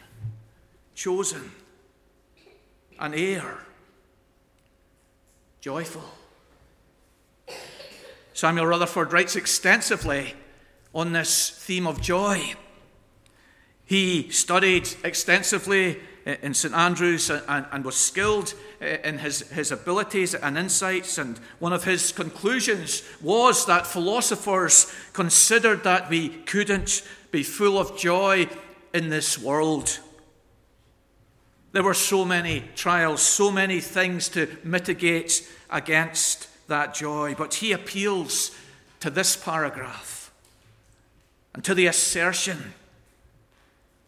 chosen, 0.93 1.51
an 2.99 3.15
heir, 3.15 3.57
joyful. 5.59 6.03
Samuel 8.33 8.67
Rutherford 8.67 9.11
writes 9.11 9.35
extensively 9.35 10.35
on 10.93 11.13
this 11.13 11.49
theme 11.49 11.87
of 11.87 12.03
joy. 12.03 12.53
He 13.83 14.29
studied 14.29 14.89
extensively 15.03 16.01
in 16.27 16.53
St 16.53 16.75
Andrews 16.75 17.31
and, 17.31 17.83
was 17.83 17.95
skilled 17.95 18.53
in 18.79 19.17
his, 19.17 19.49
his 19.49 19.71
abilities 19.71 20.35
and 20.35 20.55
insights. 20.55 21.17
And 21.17 21.39
one 21.57 21.73
of 21.73 21.83
his 21.83 22.11
conclusions 22.11 23.01
was 23.23 23.65
that 23.65 23.87
philosophers 23.87 24.93
considered 25.13 25.83
that 25.83 26.11
we 26.11 26.29
couldn't 26.29 27.01
be 27.33 27.41
full 27.41 27.79
of 27.79 27.97
joy 27.97 28.47
in 28.93 29.09
this 29.09 29.39
world. 29.39 29.99
There 31.71 31.81
were 31.81 31.95
so 31.95 32.23
many 32.23 32.63
trials, 32.75 33.23
so 33.23 33.49
many 33.49 33.79
things 33.79 34.29
to 34.29 34.47
mitigate 34.63 35.49
against 35.71 36.47
that 36.67 36.93
joy. 36.93 37.33
But 37.35 37.55
he 37.55 37.71
appeals 37.71 38.51
to 38.99 39.09
this 39.09 39.35
paragraph 39.35 40.31
and 41.55 41.63
to 41.63 41.73
the 41.73 41.87
assertion 41.87 42.75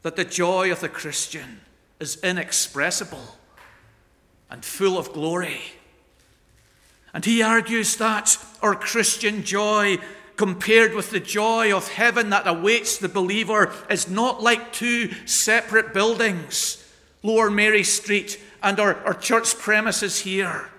that 0.03 0.15
the 0.15 0.23
joy 0.23 0.71
of 0.71 0.79
the 0.79 0.87
Christian 0.87 1.61
is 1.99 2.23
inexpressible 2.23 3.37
and 4.51 4.63
full 4.63 4.99
of 4.99 5.11
glory. 5.13 5.61
And 7.11 7.25
he 7.25 7.41
argues 7.41 7.95
that 7.95 8.37
our 8.61 8.75
Christian 8.75 9.43
joy, 9.43 9.97
compared 10.35 10.93
with 10.93 11.11
the 11.11 11.19
joy 11.19 11.75
of 11.75 11.87
heaven 11.87 12.29
that 12.29 12.47
awaits 12.47 12.97
the 12.97 13.09
believer, 13.09 13.73
is 13.89 14.09
not 14.09 14.43
like 14.43 14.73
two 14.73 15.11
separate 15.25 15.93
buildings 15.93 16.81
Lower 17.23 17.49
Mary 17.49 17.83
Street 17.83 18.39
and 18.61 18.79
our, 18.79 18.95
our 19.03 19.13
church 19.13 19.57
premises 19.57 20.19
here, 20.19 20.69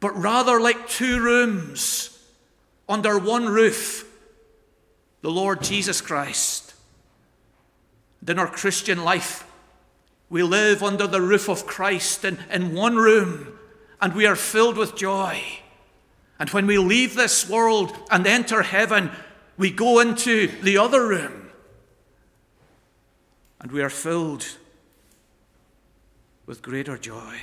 but 0.00 0.16
rather 0.16 0.58
like 0.58 0.88
two 0.88 1.20
rooms 1.20 2.18
under 2.88 3.18
one 3.18 3.46
roof 3.46 4.04
the 5.20 5.30
Lord 5.30 5.62
Jesus 5.62 6.00
Christ. 6.00 6.74
And 8.20 8.30
in 8.30 8.38
our 8.38 8.46
Christian 8.46 9.04
life, 9.04 9.46
we 10.30 10.42
live 10.42 10.82
under 10.82 11.06
the 11.06 11.20
roof 11.20 11.48
of 11.48 11.66
Christ 11.66 12.24
in, 12.24 12.38
in 12.50 12.74
one 12.74 12.96
room, 12.96 13.58
and 14.00 14.14
we 14.14 14.26
are 14.26 14.36
filled 14.36 14.76
with 14.76 14.96
joy. 14.96 15.42
And 16.38 16.50
when 16.50 16.66
we 16.66 16.78
leave 16.78 17.14
this 17.14 17.48
world 17.48 17.96
and 18.10 18.26
enter 18.26 18.62
heaven, 18.62 19.10
we 19.56 19.70
go 19.70 20.00
into 20.00 20.48
the 20.62 20.76
other 20.78 21.06
room, 21.06 21.50
and 23.60 23.72
we 23.72 23.82
are 23.82 23.90
filled 23.90 24.46
with 26.44 26.60
greater 26.62 26.98
joy. 26.98 27.40